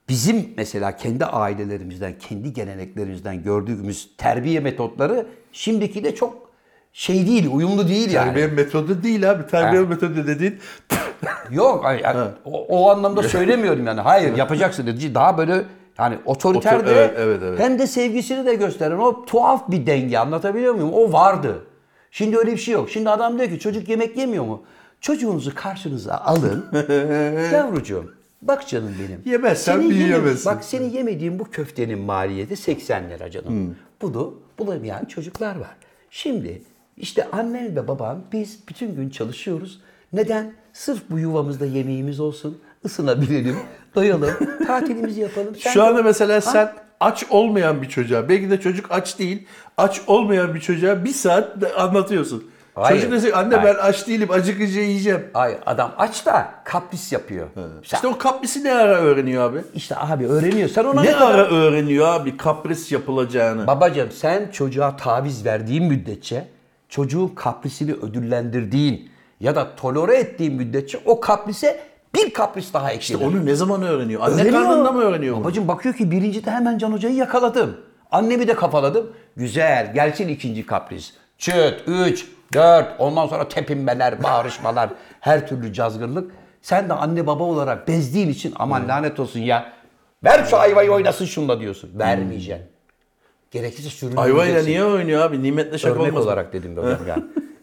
[0.09, 6.51] Bizim mesela kendi ailelerimizden, kendi geleneklerimizden gördüğümüz terbiye metotları şimdiki de çok
[6.93, 8.27] şey değil, uyumlu değil yani.
[8.27, 9.47] Terbiye metodu değil abi.
[9.47, 10.59] Terbiye metodu dediğin
[11.51, 12.03] Yok ay-
[12.45, 14.01] o, o anlamda söylemiyorum yani.
[14.01, 15.15] Hayır yapacaksın dedi.
[15.15, 15.65] Daha böyle
[16.01, 17.59] yani otoriter Otor- de evet, evet, evet.
[17.61, 20.92] hem de sevgisini de gösteren o tuhaf bir denge anlatabiliyor muyum?
[20.92, 21.64] O vardı.
[22.11, 22.90] Şimdi öyle bir şey yok.
[22.90, 24.62] Şimdi adam diyor ki çocuk yemek yemiyor mu?
[25.01, 26.66] Çocuğunuzu karşınıza alın.
[27.53, 29.32] Yavrucuğum bak canım benim.
[29.32, 30.53] Yemezsen Senin bir yeme- yiyemezsin.
[30.53, 33.76] Bak senin yemediğin bu köftenin maliyeti 80 lira canım.
[34.03, 35.76] Bunu bulamayan çocuklar var.
[36.11, 36.62] Şimdi
[36.96, 39.80] işte annen ve baban biz bütün gün çalışıyoruz.
[40.12, 40.53] Neden?
[40.72, 42.59] Sırf bu yuvamızda yemeğimiz olsun.
[42.85, 43.57] Isınabilelim,
[43.95, 44.31] doyalım,
[44.66, 45.55] tatilimizi yapalım.
[45.59, 50.01] Sen Şu anda mesela sen aç olmayan bir çocuğa, belki de çocuk aç değil, aç
[50.07, 52.51] olmayan bir çocuğa bir saat anlatıyorsun.
[52.74, 52.97] Hayır.
[53.01, 53.74] Çocuk dese anne Hayır.
[53.76, 55.26] ben aç değilim, acıkınca yiyeceğim.
[55.35, 57.47] Ay adam aç da kapris yapıyor.
[57.55, 59.59] Sen- İşte o kaprisi ne ara öğreniyor abi?
[59.74, 60.68] işte abi öğreniyor.
[60.68, 61.35] Sen ona Ne ne kadar...
[61.35, 63.66] ara öğreniyor abi kapris yapılacağını?
[63.66, 66.49] Babacığım sen çocuğa taviz verdiğin müddetçe
[66.89, 69.11] çocuğun kaprisini ödüllendirdiğin
[69.41, 71.81] ya da tolere ettiğin müddetçe o kaprise
[72.15, 73.03] bir kapris daha eklenir.
[73.03, 74.23] İşte onu ne zaman öğreniyor?
[74.23, 74.63] Anne Öğreniyor.
[74.63, 75.45] karnında mı öğreniyor bunu?
[75.45, 77.77] Babacığım bakıyor ki birincide hemen Can Hoca'yı yakaladım.
[78.11, 79.07] Annemi de kafaladım.
[79.37, 81.13] Güzel gelsin ikinci kapris.
[81.39, 84.91] Çıt, üç, dört, ondan sonra tepinmeler, bağırışmalar,
[85.21, 86.31] her türlü cazgırlık.
[86.63, 89.73] Sen de anne baba olarak bezdiğin için aman lanet olsun ya.
[90.25, 91.91] Ver şu ayvayı oynasın şunla diyorsun.
[91.99, 92.67] Vermeyeceksin.
[93.51, 94.39] Gerekirse süründüreceksin.
[94.39, 95.43] Ayvayla niye oynuyor abi?
[95.43, 97.17] Nimetle şaka Örnek olmaz olarak dedim be hocam ya.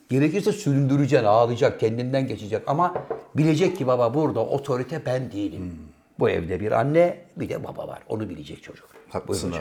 [0.09, 2.93] Gerekirse süründüreceksin, ağlayacak, kendinden geçecek ama
[3.37, 5.59] bilecek ki baba burada otorite ben değilim.
[5.61, 5.71] Hmm.
[6.19, 7.99] Bu evde bir anne bir de baba var.
[8.09, 8.87] Onu bilecek çocuk.
[9.09, 9.59] Haklısın abi.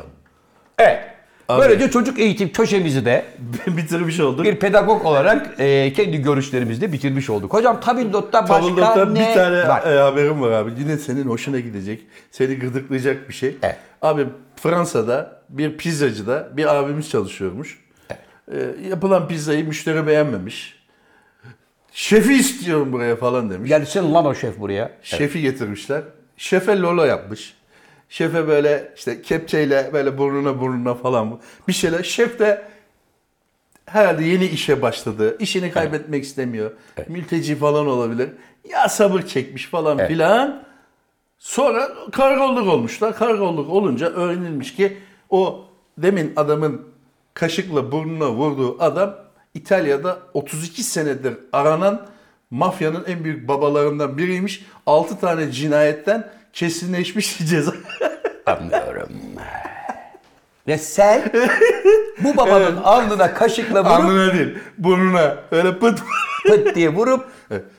[0.79, 0.99] Evet.
[1.49, 3.25] Böylece çocuk eğitim köşemizi de
[3.67, 4.45] Bitirmiş olduk.
[4.45, 7.53] bir pedagog olarak e, kendi görüşlerimizle bitirmiş olduk.
[7.53, 9.87] Hocam tabildot'ta başka Tabldot'ta ne bir tane var?
[9.87, 10.71] e, haberim var abi.
[10.79, 12.03] Yine senin hoşuna gidecek.
[12.31, 13.57] Seni gıdıklayacak bir şey.
[13.63, 13.77] Evet.
[14.03, 14.27] Abi
[14.57, 17.86] Fransa'da bir pizzacıda bir abimiz çalışıyormuş.
[18.53, 20.77] E, yapılan pizzayı müşteri beğenmemiş.
[21.93, 23.69] Şefi istiyorum buraya falan demiş.
[23.69, 24.91] Gelsin lan o şef buraya.
[25.03, 26.03] Şefi getirmişler.
[26.37, 27.55] Şefe lolo yapmış.
[28.09, 32.03] Şefe böyle işte kepçeyle böyle burnuna burnuna falan bir şeyler.
[32.03, 32.69] Şef de
[33.87, 35.37] herhalde yeni işe başladı.
[35.39, 36.71] İşini kaybetmek istemiyor.
[37.09, 38.29] Mülteci falan olabilir.
[38.71, 40.09] Ya sabır çekmiş falan Evet.
[40.09, 40.63] filan.
[41.39, 43.17] Sonra karakolluk olmuşlar.
[43.17, 44.97] Karakolluk olunca öğrenilmiş ki
[45.31, 45.65] o
[45.99, 46.89] demin adamın
[47.37, 49.15] kaşıkla burnuna vurduğu adam
[49.55, 52.07] İtalya'da 32 senedir aranan
[52.51, 54.67] mafyanın en büyük babalarından biriymiş.
[54.87, 57.73] 6 tane cinayetten kesinleşmiş ceza.
[58.47, 59.09] Anlıyorum.
[60.67, 61.33] Ve sen
[62.21, 65.37] bu babanın alnına kaşıkla vurup Alnına değil, burnuna.
[65.51, 66.03] Öyle pıt
[66.47, 67.25] pıt diye vurup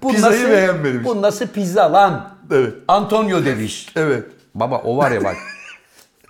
[0.04, 1.06] bu Pizzayı nasıl, beğenmemiş.
[1.06, 2.30] Bu nasıl pizza lan?
[2.52, 2.74] Evet.
[2.88, 3.90] Antonio demiş.
[3.96, 4.24] Evet.
[4.56, 5.36] Baba o var ya bak.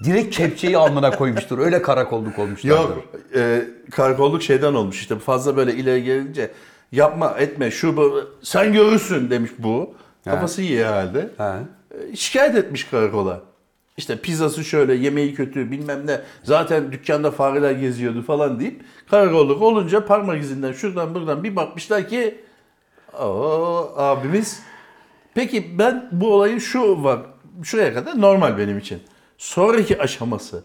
[0.04, 1.60] Direkt kepçeyi alnına koymuştur.
[1.60, 2.96] Öyle karakolluk olmuşlardır.
[2.96, 3.04] Yok,
[3.36, 6.52] e, karakolluk şeyden olmuş işte fazla böyle ileri gelince
[6.92, 9.94] yapma etme şu bu sen görürsün demiş bu.
[10.26, 11.30] Kafası iyi herhalde.
[11.38, 11.60] Ha.
[11.92, 13.42] E, şikayet etmiş karakola.
[13.98, 16.22] İşte pizzası şöyle, yemeği kötü, bilmem ne.
[16.44, 22.36] Zaten dükkanda fareler geziyordu falan deyip karakolluk olunca parmak izinden şuradan buradan bir bakmışlar ki
[23.20, 24.60] o abimiz.
[25.34, 27.20] Peki ben bu olayın şu var.
[27.64, 29.00] Şuraya kadar normal benim için.
[29.38, 30.64] Sonraki aşaması.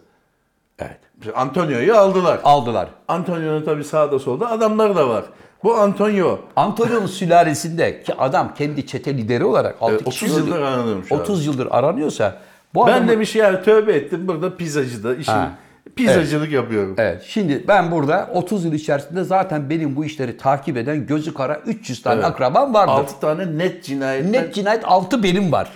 [0.79, 0.99] Evet.
[1.35, 2.41] Antonio'yu aldılar.
[2.45, 2.89] Aldılar.
[3.09, 5.25] Antonio'nun tabii sağda solda adamları da var.
[5.65, 11.13] Bu Antonio Antonio'nun sülalesinde ki adam kendi çete lideri olarak 6 Evet, 30 yıldır aranıyormuş
[11.13, 11.21] abi.
[11.21, 12.39] 30 yıldır aranıyorsa
[12.75, 15.51] bu ben adamın- demiş yani tövbe ettim burada pizzacıda işim Ha.
[15.97, 16.95] pizzacılık yapıyorum.
[16.99, 17.23] Evet.
[17.27, 22.03] Şimdi ben burada 30 yıl içerisinde zaten benim bu işleri takip eden gözü kara 300
[22.03, 22.25] tane Evet.
[22.25, 22.93] akrabam vardır.
[22.93, 25.71] 6 tane net cinayetten Net cinayet 6 benim var.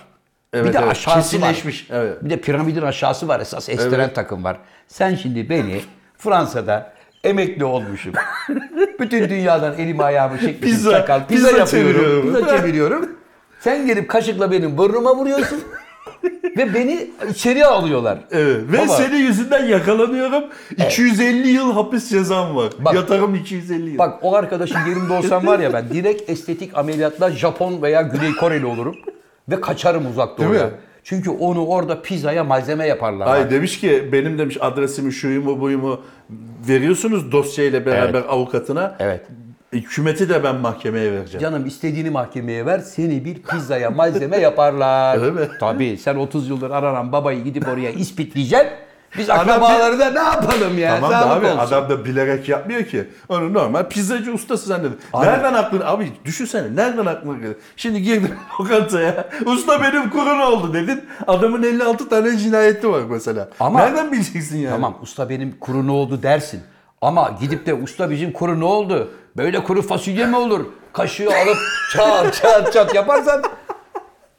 [0.56, 0.90] Evet, bir de evet.
[0.90, 1.64] aşağısı var.
[1.90, 2.24] Evet.
[2.24, 4.14] Bir de piramidin aşağısı var esas estiren Evet.
[4.14, 4.56] takım var.
[4.88, 5.80] Sen şimdi beni
[6.18, 6.92] Fransa'da
[7.24, 8.12] emekli olmuşum.
[9.00, 11.26] Bütün dünyadan elimi ayağımı çekmişim Pizza- sakal.
[11.26, 11.92] Pizza, pizza yapıyorum.
[11.92, 12.34] çeviriyorum.
[12.34, 13.08] Pizza çeviriyorum.
[13.60, 15.64] Sen gelip kaşıkla benim burnuma vuruyorsun.
[16.56, 18.18] Ve beni içeriye alıyorlar.
[18.30, 18.56] Evet.
[18.72, 18.88] Ve Baba.
[18.88, 20.44] senin yüzünden yakalanıyorum.
[20.70, 22.72] 250 yıl hapis cezam var.
[22.78, 22.94] Bak.
[22.94, 23.98] Yatarım 250 yıl.
[23.98, 28.66] Bak o arkadaşın yerinde olsam var ya ben direkt estetik ameliyatla Japon veya Güney Koreli
[28.66, 28.96] olurum.
[29.48, 30.64] Ve kaçarım uzak Değil doğuya.
[30.64, 30.72] mi?
[31.04, 33.26] Çünkü onu orada pizzaya malzeme yaparlar.
[33.26, 36.00] Ay demiş ki benim demiş adresimi şuyumu buyumu
[36.68, 38.96] veriyorsunuz dosyayla beraber avukatına.
[38.98, 39.26] Evet.
[39.72, 41.42] Hükümeti de ben mahkemeye vereceğim.
[41.42, 45.18] Canım istediğini mahkemeye ver seni bir pizzaya malzeme yaparlar.
[45.20, 45.48] Öyle mi?
[45.60, 48.68] Tabii sen 30 yıldır aranan babayı gidip oraya ispitleyeceksin.
[49.18, 50.94] Biz akrabaları da ne yapalım ya?
[50.94, 51.58] Tamam da Sağlık abi olsun.
[51.58, 53.08] adam da bilerek yapmıyor ki.
[53.28, 54.92] Onu normal pizzacı ustası zannediyor.
[55.12, 55.26] Abi.
[55.26, 57.58] Nereden aklına abi düşünsene nereden aklına geldi?
[57.76, 61.04] Şimdi girdin lokantaya usta benim kurun oldu dedin.
[61.26, 63.48] Adamın 56 tane cinayeti var mesela.
[63.60, 64.72] Ama- Nereden bileceksin yani?
[64.72, 66.62] Tamam usta benim kuru ne oldu dersin.
[67.02, 69.10] Ama gidip de usta bizim kuru ne oldu?
[69.36, 70.64] Böyle kuru fasulye mi olur?
[70.92, 71.56] Kaşığı alıp
[71.92, 73.42] çat çat çat yaparsan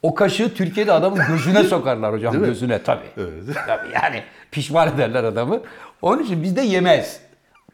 [0.02, 3.06] o kaşığı Türkiye'de adamın gözüne sokarlar hocam gözüne tabii.
[3.16, 3.56] Evet.
[3.66, 5.60] Tabii yani pişman ederler adamı.
[6.02, 7.20] Onun için bizde yemez.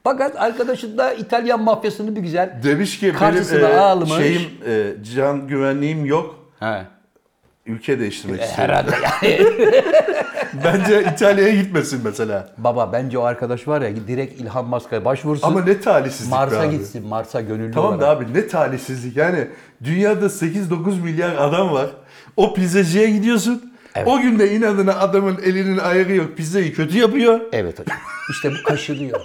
[0.05, 4.11] Fakat arkadaşın da İtalyan mafyasını bir güzel Demiş ki Karşısına benim e, almış.
[4.11, 6.35] şeyim e, can güvenliğim yok.
[6.61, 6.83] He.
[7.67, 8.75] Ülke değiştirmek istiyorum.
[8.75, 8.91] Herhalde
[9.23, 9.47] yani.
[10.65, 12.49] Bence İtalya'ya gitmesin mesela.
[12.59, 15.47] Baba bence o arkadaş var ya direkt İlhan Maska'ya başvursun.
[15.49, 16.71] Ama ne talihsizlik Mars'a abi.
[16.71, 17.07] gitsin.
[17.07, 18.23] Mars'a gönüllü Tamam da olarak.
[18.23, 19.49] abi ne talihsizlik yani
[19.85, 21.87] dünyada 8-9 milyar adam var.
[22.37, 23.74] O pizzacıya gidiyorsun.
[23.95, 24.09] Evet.
[24.09, 27.41] O günde inadına adamın elinin ayarı yok pizzayı kötü yapıyor.
[27.53, 27.97] Evet hocam.
[28.31, 29.21] İşte bu kaşınıyor.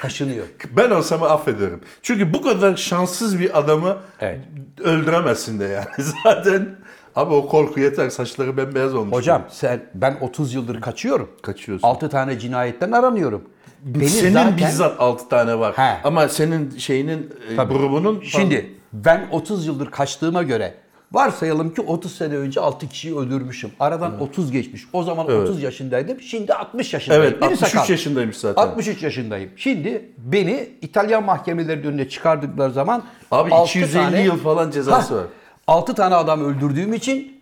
[0.00, 0.46] Kaşınıyor.
[0.76, 1.80] Ben olsam affederim.
[2.02, 4.40] Çünkü bu kadar şanssız bir adamı Evet.
[4.84, 5.86] öldüremezsin de yani.
[6.24, 6.68] Zaten
[7.16, 9.16] abi o korku yeter saçları bembeyaz olmuş.
[9.16, 11.30] Hocam sen ben 30 yıldır kaçıyorum.
[11.42, 11.88] Kaçıyorsun.
[11.88, 13.42] 6 tane cinayetten aranıyorum.
[13.82, 15.76] Benim senin zaten- bizzat 6 tane var.
[15.76, 15.96] He.
[16.04, 17.74] Ama senin şeyinin e, Tabii.
[17.74, 20.74] grubunun Şimdi ben 30 yıldır kaçtığıma göre
[21.12, 23.70] varsayalım ki 30 sene önce 6 kişiyi öldürmüşüm.
[23.80, 24.82] Aradan 30 geçmiş.
[24.92, 26.20] O zaman 30 yaşındaydım.
[26.20, 27.22] Şimdi 60 yaşındayım.
[27.24, 27.90] Evet Değil mi 63 sakal?
[27.90, 28.62] yaşındaymış zaten.
[28.62, 29.50] 63 yaşındayım.
[29.56, 35.24] Şimdi beni İtalyan mahkemeleri önüne çıkardıkları zaman Abi altı 250 yıl falan cezası var.
[35.66, 37.40] 6 tane adam öldürdüğüm için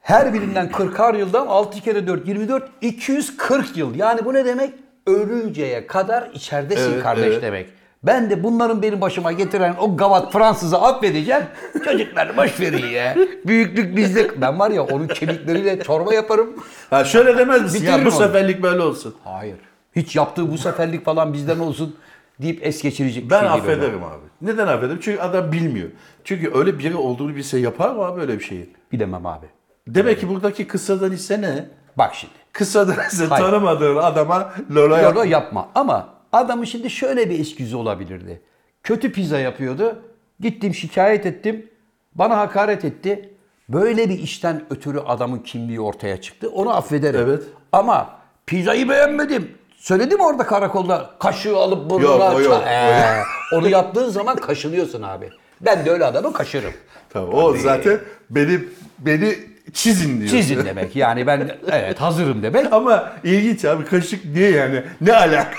[0.00, 3.94] her birinden 40'ar yıldan 6 kere 4 24 240 yıl.
[3.94, 4.74] Yani bu ne demek?
[5.06, 7.42] Ölünceye kadar içeridesin Evet, kardeş evet.
[7.42, 7.66] demek.
[8.02, 11.42] Ben de bunların benim başıma getiren o gavat Fransız'ı affedeceğim.
[11.84, 13.16] Çocuklar boş verin ya.
[13.46, 14.40] Büyüklük bizde.
[14.40, 16.50] Ben var ya onun kemikleriyle çorba yaparım.
[16.90, 17.78] Ha şöyle demez misin?
[17.78, 18.18] Ya Bitiririm bu onu.
[18.26, 19.14] seferlik böyle olsun.
[19.24, 19.56] Hayır.
[19.96, 21.96] Hiç yaptığı bu seferlik falan bizden olsun
[22.42, 24.22] deyip es geçirecek bir Ben şey değil affederim abi.
[24.42, 24.98] Neden affederim?
[25.02, 25.88] Çünkü adam bilmiyor.
[26.24, 28.70] Çünkü öyle biri olduğunu bilse yapar mı abi öyle bir şeyi?
[28.92, 29.46] Bilemem abi.
[29.88, 31.64] Demek ki buradaki kıssadan hisse ne?
[31.98, 32.32] Bak şimdi.
[32.52, 33.44] Kıssadan ise Hayır.
[33.44, 35.14] tanımadığın adama lola yap.
[35.16, 35.68] Yoga yapma.
[35.74, 38.40] Ama adamın şimdi şöyle bir esküzü olabilirdi.
[38.82, 40.02] Kötü pizza yapıyordu.
[40.40, 41.70] Gittim şikayet ettim.
[42.14, 43.28] Bana hakaret etti.
[43.68, 46.50] Böyle bir işten ötürü adamın kimliği ortaya çıktı.
[46.50, 47.20] Onu affederim.
[47.20, 47.42] Evet.
[47.72, 48.10] Ama
[48.46, 49.50] pizzayı beğenmedim.
[49.76, 52.24] Söyledim orada karakolda kaşığı alıp burnuna...
[52.24, 52.62] Yok, o yok.
[52.66, 53.22] Ee,
[53.52, 55.30] onu yaptığın zaman kaşınıyorsun abi.
[55.60, 56.72] Ben de öyle adamı kaşırım.
[57.10, 57.98] Tamam, o zaten
[58.30, 58.60] beni
[58.98, 59.34] beni
[59.72, 60.30] çizin diyor.
[60.30, 60.96] Çizin demek.
[60.96, 62.72] Yani ben evet hazırım demek.
[62.72, 64.82] Ama ilginç abi kaşık niye yani?
[65.00, 65.56] Ne alaka?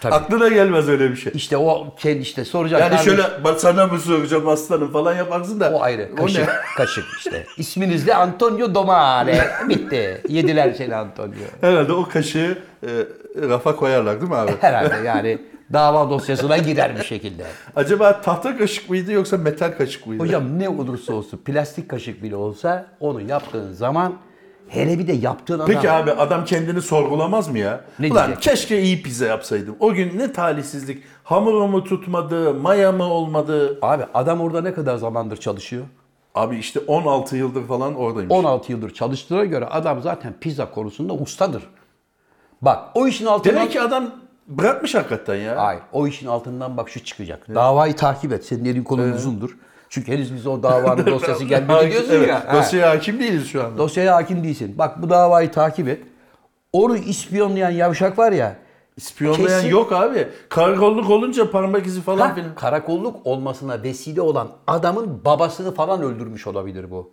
[0.00, 0.14] Tabii.
[0.14, 1.32] Aklına gelmez öyle bir şey.
[1.34, 2.80] İşte o kendi işte soracak.
[2.80, 3.22] Yani kardeş- şöyle
[3.58, 5.70] sana mı soracağım aslanım falan yaparsın da.
[5.74, 6.08] O ayrı.
[6.18, 6.54] O Kaşık, ne?
[6.76, 7.46] kaşık işte.
[7.56, 9.50] İsminiz de Antonio Domare.
[9.68, 10.22] Bitti.
[10.28, 11.32] Yediler seni Antonio.
[11.60, 12.88] Herhalde o kaşığı e,
[13.48, 14.52] rafa koyarlar değil mi abi?
[14.60, 15.38] Herhalde yani
[15.72, 17.44] dava dosyasına girer bir şekilde.
[17.76, 20.22] Acaba tahta kaşık mıydı yoksa metal kaşık mıydı?
[20.22, 24.14] Hocam ne olursa olsun plastik kaşık bile olsa onu yaptığın zaman
[24.68, 25.66] hele bir de yaptığın adam...
[25.66, 27.80] Peki abi adam kendini sorgulamaz mı ya?
[27.98, 28.42] Ne Ulan diyecek?
[28.42, 29.76] keşke iyi pizza yapsaydım.
[29.80, 31.02] O gün ne talihsizlik.
[31.24, 33.78] Hamuru mu tutmadı, maya mı olmadı?
[33.82, 35.84] Abi adam orada ne kadar zamandır çalışıyor?
[36.34, 38.34] Abi işte 16 yıldır falan oradaymış.
[38.34, 41.62] 16 yıldır çalıştığına göre adam zaten pizza konusunda ustadır.
[42.62, 43.56] Bak o işin altından...
[43.56, 44.10] Demek ki adam
[44.48, 45.64] bırakmış hakikaten ya.
[45.64, 45.82] Hayır.
[45.92, 47.54] O işin altından bak şu çıkacak.
[47.54, 48.44] Davayı takip et.
[48.44, 49.56] Senin elin kolun uzundur.
[49.88, 52.46] Çünkü henüz biz o davanın dosyası gelmedi diyorsun evet, ya.
[52.52, 53.78] Dosyaya hakim değiliz şu anda.
[53.78, 54.78] Dosyaya hakim değilsin.
[54.78, 56.02] Bak bu davayı takip et.
[56.72, 58.56] Onu ispiyonlayan yavşak var ya.
[58.96, 60.28] İspiyonlayan Kesin- yok abi.
[60.48, 62.54] Karakolluk olunca parmak izi falan Ha, filan.
[62.54, 67.10] karakolluk olmasına vesile olan adamın babasını falan öldürmüş olabilir bu.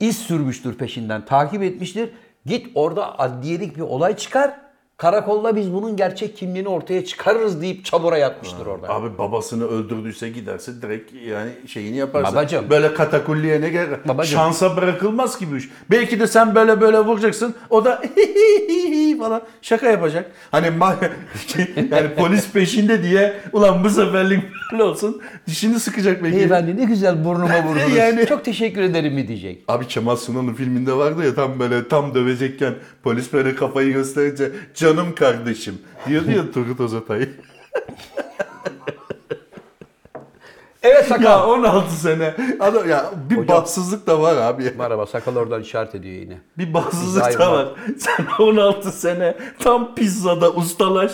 [0.00, 2.10] İz sürmüştür peşinden, takip etmiştir.
[2.46, 4.63] Git orada adliyelik bir olay çıkar.
[5.04, 8.88] Karakolda biz bunun gerçek kimliğini ortaya çıkarırız deyip çamura yatmıştır orada.
[8.88, 12.32] Abi babasını öldürdüyse giderse direkt yani şeyini yaparsın.
[12.36, 12.70] Babacım.
[12.70, 14.08] Böyle katakulliye ne gerek?
[14.08, 14.38] Babacım.
[14.38, 15.68] Şansa bırakılmaz ki bu iş.
[15.90, 17.54] Belki de sen böyle böyle vuracaksın.
[17.70, 18.02] O da
[19.18, 20.30] falan şaka yapacak.
[20.50, 20.94] Hani ma-
[21.90, 24.42] yani polis peşinde diye ulan bu seferlik
[24.72, 25.22] böyle olsun.
[25.46, 26.36] Dişini sıkacak belki.
[26.36, 27.96] Beyefendi ne güzel burnuma vurdunuz.
[27.96, 29.64] Yani- Çok teşekkür ederim mi diyecek.
[29.68, 34.50] Abi Kemal Sunal'ın filminde vardı ya tam böyle tam dövecekken polis böyle kafayı gösterince
[34.96, 35.78] canım kardeşim
[36.08, 37.28] diyordu ya Turgut Özatay.
[40.82, 41.48] Evet ya sakal.
[41.50, 42.34] 16 sene.
[42.60, 44.72] Adam ya bir bahtsızlık da var abi.
[44.78, 46.38] Merhaba sakal oradan işaret ediyor yine.
[46.58, 47.64] Bir bahtsızlık Pizza da hayvan.
[47.66, 47.72] var.
[47.98, 51.12] Sen 16 sene tam pizzada ustalaş.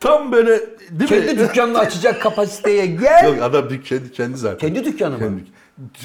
[0.00, 0.60] Tam böyle
[0.90, 1.38] değil Kendi mi?
[1.38, 3.24] dükkanını açacak kapasiteye gel.
[3.24, 4.58] Yok adam kendi, kendi zaten.
[4.58, 5.40] Kendi dükkanı mı?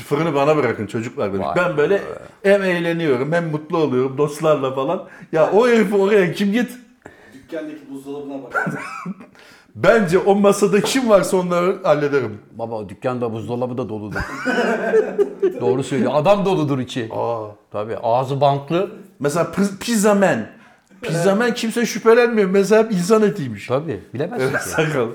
[0.08, 1.28] Fırını bana bırakın çocuklar.
[1.30, 2.02] Vay Ben böyle
[2.44, 5.08] hem eğleniyorum hem mutlu oluyorum dostlarla falan.
[5.32, 6.72] Ya o herifi oraya kim git?
[7.52, 8.74] Dükkandaki buzdolabına bakın.
[9.76, 12.40] Bence o masada kim varsa onları hallederim.
[12.52, 14.20] Baba dükkanda buzdolabı da doludur.
[15.62, 16.12] Doğru söylüyor.
[16.16, 17.10] Adam doludur içi.
[17.14, 17.46] Aa.
[17.72, 18.92] Tabii ağzı bantlı.
[19.20, 20.46] Mesela pi- pizza man.
[21.02, 22.50] Pizza man kimse şüphelenmiyor.
[22.50, 23.68] Mesela hep insan etiymiş.
[23.68, 24.70] Tabii bilemezsin Evet, ki.
[24.70, 25.08] sakal.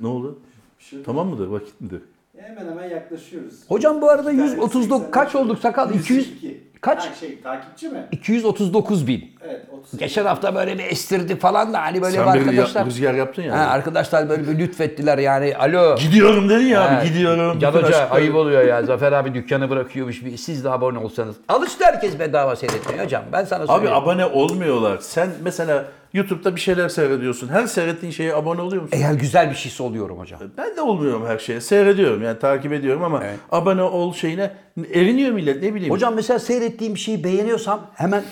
[0.00, 0.38] ne oldu?
[0.78, 1.46] Şey- Tamam mıdır?
[1.46, 2.00] Vakit midir?
[2.36, 3.54] Hemen hemen yaklaşıyoruz.
[3.68, 5.94] Hocam bu arada Bir tane 139 80 kaç olduk sakal?
[5.94, 6.60] 200 102.
[6.80, 7.06] kaç?
[7.10, 8.08] Ha, şey takipçi mi?
[8.12, 9.24] 239 bin.
[9.44, 9.63] Evet 30.
[9.98, 12.80] Geçen hafta böyle bir estirdi falan da hani böyle Sen bir arkadaşlar.
[12.80, 13.58] ya- rüzgar yaptın ya.
[13.58, 15.56] Ha, arkadaşlar böyle bir lütfettiler yani.
[15.56, 15.96] Alo.
[15.96, 17.58] Gidiyorum dedin ya abi gidiyorum.
[17.58, 18.82] Can Hoca ayıp oluyor ya.
[18.82, 20.24] Zafer abi dükkanı bırakıyormuş.
[20.24, 21.36] Bir, siz de abone olsanız.
[21.48, 23.22] Alıştı herkes bedava seyretmeye hocam.
[23.32, 23.94] Ben sana Abi söyleyeyim.
[23.96, 24.98] abone olmuyorlar.
[25.00, 27.48] Sen mesela YouTube'da bir şeyler seyrediyorsun.
[27.48, 28.96] Her seyrettiğin şeye abone oluyor musun?
[28.98, 30.40] Eğer güzel bir şeyse oluyorum hocam.
[30.58, 31.60] Ben de olmuyorum her şeye.
[31.60, 33.38] Seyrediyorum yani takip ediyorum ama Evet.
[33.52, 34.50] abone ol şeyine
[34.94, 35.94] eriniyor millet ne bileyim.
[35.94, 38.22] Hocam mesela seyrettiğim bir şeyi beğeniyorsam hemen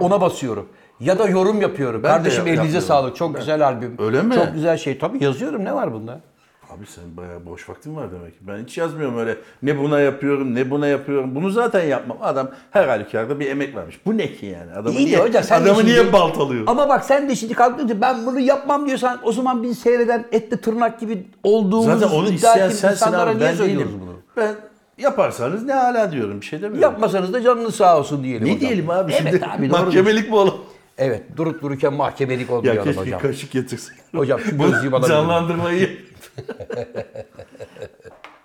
[0.00, 0.68] ona basıyorum.
[1.00, 2.02] Ya da yorum yapıyorum.
[2.02, 2.86] Ben de Kardeşim yap- elinize yapıyorum.
[2.88, 3.16] sağlık.
[3.16, 3.94] Çok güzel albüm.
[3.98, 4.34] Öyle mi?
[4.34, 4.98] Çok güzel şey.
[4.98, 5.64] Tabii yazıyorum.
[5.64, 6.20] Ne var bunda?
[6.70, 8.38] Abi sen bayağı boş vaktin var demek ki.
[8.48, 9.36] Ben hiç yazmıyorum öyle.
[9.62, 11.34] Ne buna yapıyorum, ne buna yapıyorum.
[11.34, 12.18] Bunu zaten yapmam.
[12.22, 14.00] Adam her halükarda bir emek vermiş.
[14.06, 14.72] Bu ne ki yani?
[14.72, 16.64] Adamı İyi de niye, hocam sen de adamı şimdi- niye baltalıyor?
[16.66, 20.60] Ama bak sen de şimdi kalkınca ben bunu yapmam diyorsan o zaman biz seyreden etli
[20.60, 24.00] tırnak gibi olduğumuz Zaten onu iddia isteyen ettiğimiz sensin insanlara abi niye ben söylüyoruz değilim.
[24.06, 24.14] bunu?
[24.36, 24.54] Ben
[24.98, 26.82] yaparsanız ne hala diyorum bir şey demiyorum.
[26.82, 28.60] Yapmasanız da canınız sağ olsun diyelim Ne hocam.
[28.60, 29.78] diyelim abi Evet şimdi abi doğru.
[29.84, 30.54] mahkemelik mi oğlum?
[30.98, 33.20] Evet durup dururken mahkemelik Ya olmayalım keşke hocam.
[33.20, 33.94] kaşık getirsin.
[34.14, 35.08] Hocam şu Bu gözlüğü alabilir miyim?
[35.08, 35.98] canlandırmayı.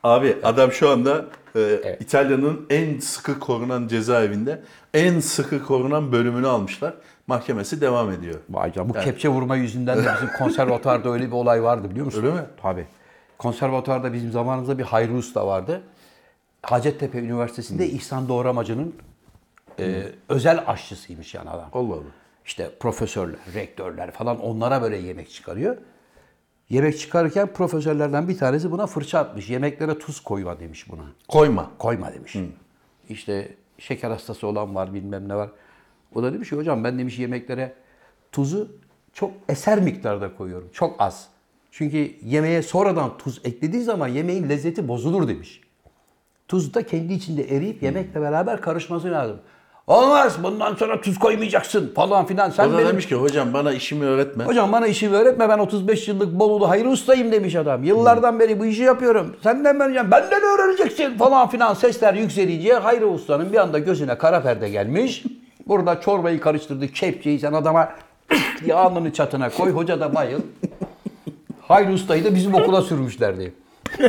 [0.03, 1.25] Abi adam şu anda
[1.55, 4.61] e, İtalya'nın en sıkı korunan cezaevinde
[4.93, 6.93] en sıkı korunan bölümünü almışlar.
[7.27, 8.35] Mahkemesi devam ediyor.
[8.49, 12.23] Vay canına bu kepçe vurma yüzünden de bizim konservatuarda öyle bir olay vardı biliyor musun?
[12.23, 12.41] Öyle mi?
[12.61, 12.85] Tabii.
[13.37, 15.81] Konservatuarda bizim zamanımızda bir Hayri Usta vardı.
[16.63, 18.95] Hacettepe Üniversitesi'nde İhsan Doğramacı'nın
[19.79, 21.69] e, özel aşçısıymış yani adam.
[21.73, 22.03] Allah Allah.
[22.45, 25.77] İşte profesörler, rektörler falan onlara böyle yemek çıkarıyor.
[26.69, 29.49] Yemek çıkarırken profesörlerden bir tanesi buna fırça atmış.
[29.49, 31.03] Yemeklere tuz koyma demiş buna.
[31.27, 31.71] Koyma.
[31.77, 32.35] Koyma demiş.
[33.09, 35.49] İşte şeker hastası olan var bilmem ne var.
[36.15, 37.73] O da demiş ki hocam ben demiş yemeklere
[38.31, 38.71] tuzu
[39.13, 40.69] çok eser miktarda koyuyorum.
[40.73, 41.27] Çok az.
[41.71, 45.61] Çünkü yemeğe sonradan tuz eklediği zaman yemeğin lezzeti bozulur demiş.
[46.47, 49.41] Tuz da kendi içinde eriyip yemekle beraber karışması lazım.
[49.87, 52.49] Olmaz bundan sonra tuz koymayacaksın falan filan.
[52.49, 54.43] Sen O da benim- demiş ki hocam bana işimi öğretme.
[54.43, 57.83] Hocam bana işimi öğretme ben 35 yıllık Bolu'da hayır ustayım demiş adam.
[57.83, 59.35] Yıllardan beri bu işi yapıyorum.
[59.43, 64.41] Senden ben hocam benden öğreneceksin falan filan sesler yükselince Hayri Usta'nın bir anda gözüne kara
[64.41, 65.23] perde gelmiş.
[65.67, 67.89] Burada çorbayı karıştırdı kepçeyi sen adama
[68.63, 70.39] diye alnını çatına koy hoca da bayıl.
[71.61, 73.53] Hayri Usta'yı da bizim okula sürmüşlerdi.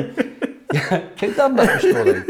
[1.16, 2.24] Kendi anlatmıştı olayı.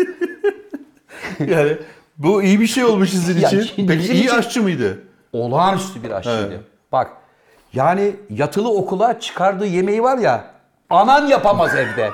[1.47, 1.77] Yani
[2.19, 3.61] bu iyi bir şey olmuş sizin Ya için.
[3.61, 4.99] şimdi Peki bizim iyi için- aşçı mıydı?
[5.33, 6.49] olağanüstü bir aşçıydı.
[6.51, 6.61] Evet.
[6.93, 7.11] Bak
[7.73, 10.45] yani yatılı okula çıkardığı yemeği var ya
[10.91, 12.11] anan yapamaz evde.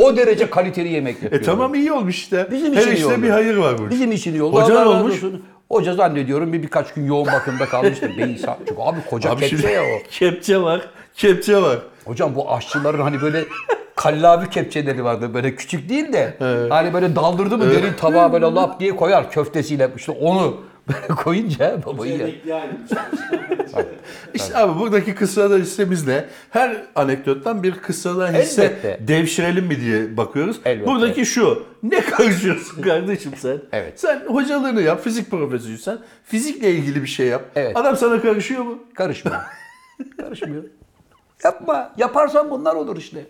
[0.00, 1.42] O derece kaliteli yemek yapıyor.
[1.42, 2.48] E tamam iyi olmuş işte.
[2.50, 3.22] Bizim Her için iyi işte oldu.
[3.22, 3.90] bir hayır var bu.
[3.90, 4.56] Bizim için iyi oldu.
[4.62, 5.14] Hoca Allah razı olmuş?
[5.14, 5.44] olsun.
[5.70, 8.10] Hoca zannediyorum bir birkaç gün yoğun bakımda kalmıştır.
[8.18, 9.98] Beyin sa- Çünkü abi koca Abi kepçe şimdi ya o.
[10.10, 10.80] kepçe var.
[11.14, 11.78] Kepçe var.
[12.04, 13.44] Hocam bu aşçıların hani böyle
[13.96, 15.34] kallavi kepçeleri vardı.
[15.34, 16.34] Böyle küçük değil de
[16.70, 19.90] hani böyle daldırdı mı derin tabağa böyle lap diye koyar köftesiyle.
[19.96, 22.34] İşte onu böyle koyunca baba ayrılmış.
[24.34, 26.24] İşte abi buradaki kıssadan hissemiz ne?
[26.50, 28.98] Her anekdottan bir kıssadan hisse Elbette.
[29.08, 30.60] devşirelim mi diye bakıyoruz.
[30.64, 30.86] Elbette.
[30.90, 31.66] Buradaki şu.
[31.82, 33.58] Ne karışıyorsun kardeşim sen?
[33.72, 34.00] Evet.
[34.00, 35.04] Sen hocalığını yap.
[35.04, 35.98] Fizik profesörüysen.
[36.24, 37.42] Fizikle ilgili bir şey yap.
[37.56, 37.76] Evet.
[37.76, 38.78] Adam sana karışıyor mu?
[38.94, 39.38] Karışmıyor.
[40.20, 40.62] Karışmıyor.
[41.44, 41.92] Yapma.
[41.96, 43.26] Yaparsan bunlar olur işte.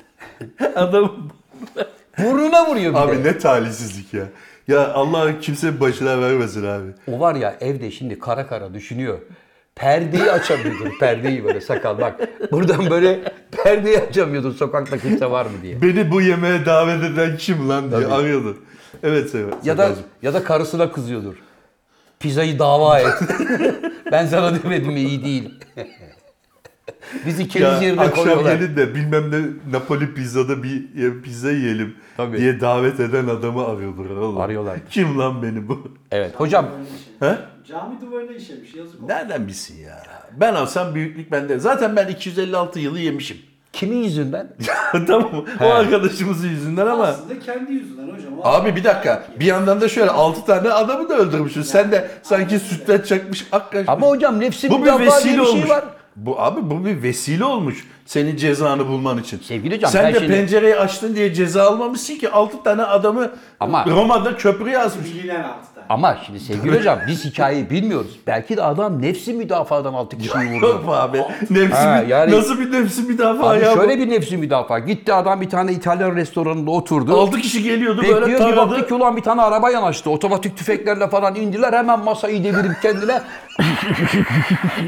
[0.74, 1.12] Adam
[2.18, 3.28] Burnuna vuruyor bir Abi de.
[3.28, 4.24] ne talihsizlik ya.
[4.68, 6.88] Ya Allah kimse başına vermesin abi.
[7.12, 9.18] O var ya evde şimdi kara kara düşünüyor.
[9.74, 10.92] Perdeyi açamıyordun.
[11.00, 12.20] Perdeyi böyle sakal bak.
[12.52, 13.20] Buradan böyle
[13.64, 15.82] perdeyi açamıyordun sokakta kimse var mı diye.
[15.82, 18.14] Beni bu yemeğe davet eden kim lan diye Tabii.
[18.14, 18.56] arıyordu.
[19.02, 19.52] Evet Seval.
[19.64, 19.90] Ya da
[20.22, 21.34] ya da karısına kızıyordur.
[22.20, 23.14] Pizzayı dava et.
[24.12, 25.54] ben sana demedim mi iyi değil.
[27.26, 28.54] Bizi keriz yerine akşam koyuyorlar.
[28.54, 30.82] gelin de bilmem ne Napoli pizzada bir
[31.22, 32.38] pizza yiyelim Tabii.
[32.38, 34.40] diye davet eden adamı arıyordur oğlum.
[34.40, 34.78] Arıyorlar.
[34.90, 35.88] Kim lan beni bu?
[36.10, 36.66] Evet hocam
[37.20, 37.38] He?
[37.68, 39.08] Cami duvarına işemiş yazık oldu.
[39.12, 40.02] Nereden bilsin ya?
[40.40, 41.58] Ben alsam büyüklük bende.
[41.58, 43.36] Zaten ben 256 yılı yemişim.
[43.72, 44.48] kimin yüzünden?
[45.06, 45.44] tamam mı?
[45.60, 47.04] O arkadaşımızın yüzünden ama.
[47.04, 48.38] Aslında kendi yüzünden hocam.
[48.38, 49.24] O Abi bir dakika.
[49.40, 51.62] Bir yandan da şöyle 6 tane adamı da öldürmüşsün.
[51.62, 53.88] Sen de sanki sütlaç çakmış ak kaçmış.
[53.88, 55.68] Ama hocam nefsi bu bir müdafaa diye vesile bir şey olmuş.
[55.70, 55.84] var.
[56.16, 57.84] Bu abi bu bir vesile olmuş.
[58.06, 59.38] Senin cezanı bulman için.
[59.38, 63.84] Sevgili hocam, Sen de şimdi- pencereyi açtın diye ceza almamışsın ki 6 tane adamı Ama-
[63.86, 65.14] Roma'da köprüye asmış.
[65.14, 65.86] bilinen tane.
[65.88, 68.20] Ama şimdi sevgili hocam biz hikayeyi bilmiyoruz.
[68.26, 70.66] Belki de adam nefsi müdafadan altı kişiyi vurdu.
[70.66, 71.22] Yok abi?
[71.50, 73.74] Nefsi Ha, yani- Nasıl bir nefsi müdafaa Abi ya?
[73.74, 74.78] şöyle bir nefsi müdafaa.
[74.78, 77.20] Gitti adam bir tane İtalyan restoranında oturdu.
[77.20, 78.88] 6 kişi geliyordu böyle Bekliyor bir baktı taradı.
[78.88, 80.10] ki ulan bir tane araba yanaştı.
[80.10, 81.72] Otomatik tüfeklerle falan indiler.
[81.72, 83.20] Hemen masayı devirip kendine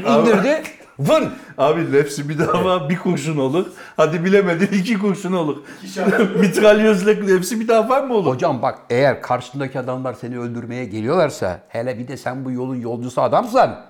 [0.07, 0.61] indirdi.
[0.99, 1.29] Vın.
[1.57, 3.65] Abi nefsi müdafaa bir kurşun olur.
[3.97, 5.57] Hadi bilemedin iki kurşun olur.
[6.39, 8.33] Mitralyözle nefsi müdafaa mı olur?
[8.35, 13.21] Hocam bak eğer karşındaki adamlar seni öldürmeye geliyorlarsa hele bir de sen bu yolun yolcusu
[13.21, 13.85] adamsan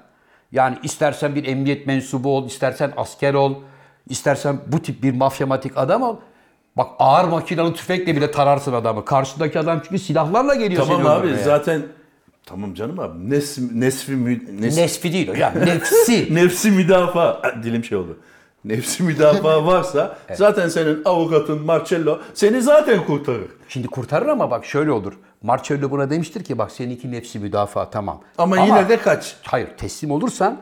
[0.51, 3.55] yani istersen bir emniyet mensubu ol, istersen asker ol,
[4.09, 6.17] istersen bu tip bir mafyamatik adam ol.
[6.77, 9.05] Bak ağır makinalı tüfekle bile tararsın adamı.
[9.05, 11.43] Karşındaki adam çünkü silahlarla geliyor Tamam seni abi öldürmeye.
[11.43, 11.81] zaten
[12.45, 13.29] tamam canım abi.
[13.29, 16.27] Nes, nesfi mü, nes, Nesfi değil hocam, nefsi.
[16.35, 18.17] nefsi müdafaa Ah, dilim şey oldu.
[18.65, 23.47] Nefsi müdafaa varsa zaten senin avukatın Marcello seni zaten kurtarır.
[23.67, 25.13] Şimdi kurtarır ama bak şöyle olur.
[25.43, 28.21] Marcello buna demiştir ki bak seninki nefsi müdafaa tamam.
[28.37, 29.35] Ama, yine de kaç.
[29.43, 30.61] Hayır teslim olursan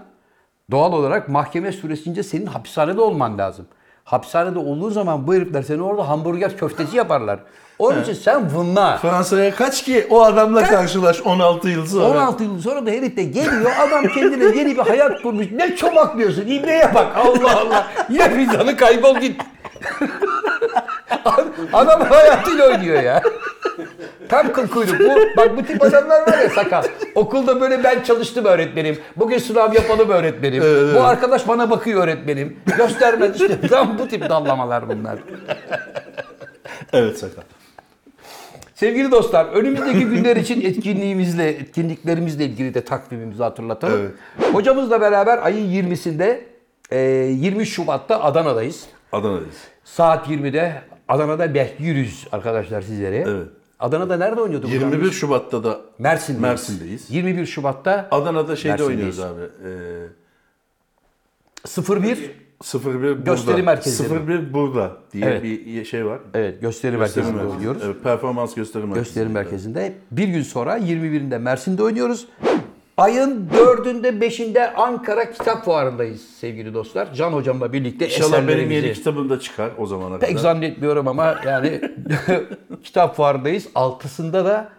[0.71, 3.67] doğal olarak mahkeme süresince senin hapishanede olman lazım.
[4.03, 7.39] Hapishanede olduğu zaman bu herifler seni orada hamburger köftesi yaparlar.
[7.79, 8.97] Onun için sen vınla.
[8.97, 12.05] Fransa'ya kaç ki o adamla karşılaş 16 yıl sonra.
[12.05, 15.45] 16 yıl sonra da herif de geliyor adam kendine yeni bir hayat kurmuş.
[15.51, 17.87] Ne çomaklıyorsun İbneye bak Allah Allah.
[18.09, 19.41] Ye pizzanı kaybol git.
[21.73, 23.21] adam hayatıyla oynuyor ya.
[24.29, 24.99] Tam kıl kuyruk.
[24.99, 26.83] Bu, bak bu tip adamlar var ya sakal.
[27.15, 28.99] Okulda böyle ben çalıştım öğretmenim.
[29.15, 30.63] Bugün sınav yapalım öğretmenim.
[30.95, 32.59] Bu arkadaş bana bakıyor öğretmenim.
[32.77, 33.61] Göstermez işte.
[33.67, 35.19] Tam bu tip dallamalar bunlar.
[36.93, 37.41] Evet sakal.
[38.77, 43.99] Sevgili dostlar, önümüzdeki günler için etkinliğimizle, etkinliklerimizle ilgili de takvimimizi hatırlatalım.
[43.99, 44.53] Evet.
[44.53, 46.39] Hocamızla beraber ayın 20'sinde,
[46.91, 48.85] e, 23 Şubat'ta Adana'dayız.
[49.11, 49.55] Adana'dayız.
[49.83, 53.25] Saat 20'de Adana'da bekliyoruz arkadaşlar sizleri.
[53.27, 53.47] Evet.
[53.79, 54.69] Adana'da nerede oynuyorduk?
[54.69, 54.91] hocam?
[54.93, 56.41] 21 Şubat'ta da Mersin'deyiz.
[56.41, 57.09] Mersin'deyiz.
[57.09, 59.41] 21 Şubat'ta Adana'da şeyde oynuyoruz abi.
[61.67, 62.31] Ee, 01
[62.63, 63.11] 01 burada.
[63.31, 64.27] Gösteri merkezleri.
[64.27, 65.43] 01 burada diye Evet.
[65.43, 66.19] bir şey var.
[66.33, 67.55] evet gösteri, Gösteri merkezinde merkezi.
[67.57, 67.81] oynuyoruz.
[67.85, 69.03] Evet, performans gösteri merkezi.
[69.05, 69.93] Gösteri merkezinde.
[70.11, 72.27] Bir gün sonra 21'inde Mersin'de oynuyoruz.
[72.97, 77.13] Ayın 4'ünde 5'inde Ankara Kitap Fuarı'ndayız sevgili dostlar.
[77.13, 78.85] Can hocamla birlikte İnşallah benim eserlerimizi...
[78.85, 80.41] yeni kitabım da çıkar o zamana Pek kadar.
[80.41, 81.81] zannetmiyorum ama yani
[82.83, 83.67] kitap fuarındayız.
[83.75, 84.69] Altısında da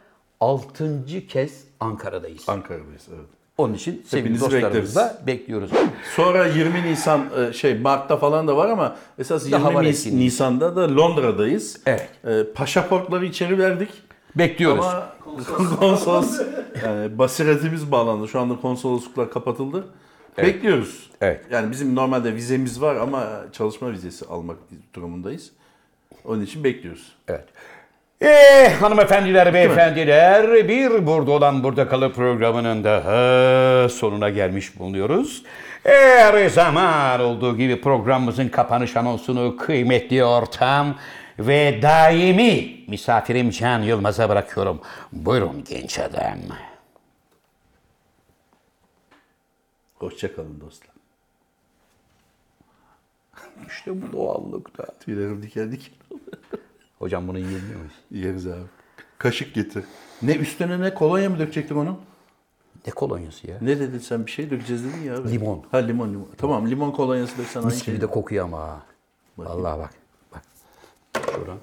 [0.41, 2.49] altıncı kez Ankara'dayız.
[2.49, 3.26] Ankara'dayız evet.
[3.59, 5.70] Onun için sevgili Hepinizi bekliyoruz.
[6.16, 10.16] Sonra 20 Nisan e, şey Mart'ta falan da var ama esas Daha 20 var Nis-.
[10.16, 11.80] Nisan'da da Londra'dayız.
[11.86, 12.09] Evet.
[12.24, 13.88] E, pasaportları içeri verdik.
[14.34, 14.84] Bekliyoruz.
[14.84, 15.12] Ama
[15.80, 16.40] konsolos
[16.84, 18.28] yani basiretimiz bağlandı.
[18.28, 19.84] Şu anda konsolosluklar kapatıldı.
[20.38, 21.11] Bekliyoruz.
[21.20, 21.44] Evet.
[21.50, 24.56] Yani bizim normalde vizemiz var ama çalışma vizesi almak
[24.94, 25.50] durumundayız.
[26.24, 27.12] Onun için bekliyoruz.
[27.28, 27.44] Evet.
[28.21, 35.43] Eh hanımefendiler, beyefendiler bir burada olan burada kalı programının daha sonuna gelmiş bulunuyoruz.
[35.83, 40.99] Her zaman olduğu gibi programımızın kapanış anonsunu kıymetli ortam
[41.39, 44.81] ve daimi misafirim Can Yılmaz'a bırakıyorum.
[45.12, 46.39] Buyurun genç adam.
[49.95, 50.91] Hoşçakalın dostlar.
[53.69, 54.87] İşte bu doğallıkta.
[55.01, 55.95] Tüylerim diken diken.
[56.99, 57.92] Hocam bunu yiyebiliyor muyuz?
[58.11, 58.62] Yeriz abi.
[59.18, 59.84] Kaşık getir.
[60.22, 61.99] Ne üstüne ne kolonya mı dökecektik onu?
[62.86, 63.59] Ne kolonyası ya?
[63.61, 65.30] Ne dedin sen bir şey dökeceğiz dedin ya abi.
[65.30, 65.64] Limon.
[65.70, 66.28] Ha limon limon.
[66.38, 67.94] Tamam limon kolonyası döksen aynı Mis şey.
[67.94, 68.59] gibi de kokuyor ama.
[68.59, 68.82] ha.
[69.38, 69.90] Vallahi bak.
[70.34, 70.42] Bak.
[71.34, 71.59] Şuradan.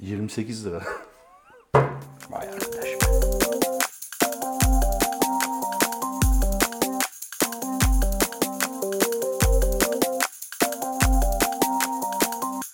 [0.00, 0.82] 28 lira.
[2.30, 2.99] Vay arkadaş.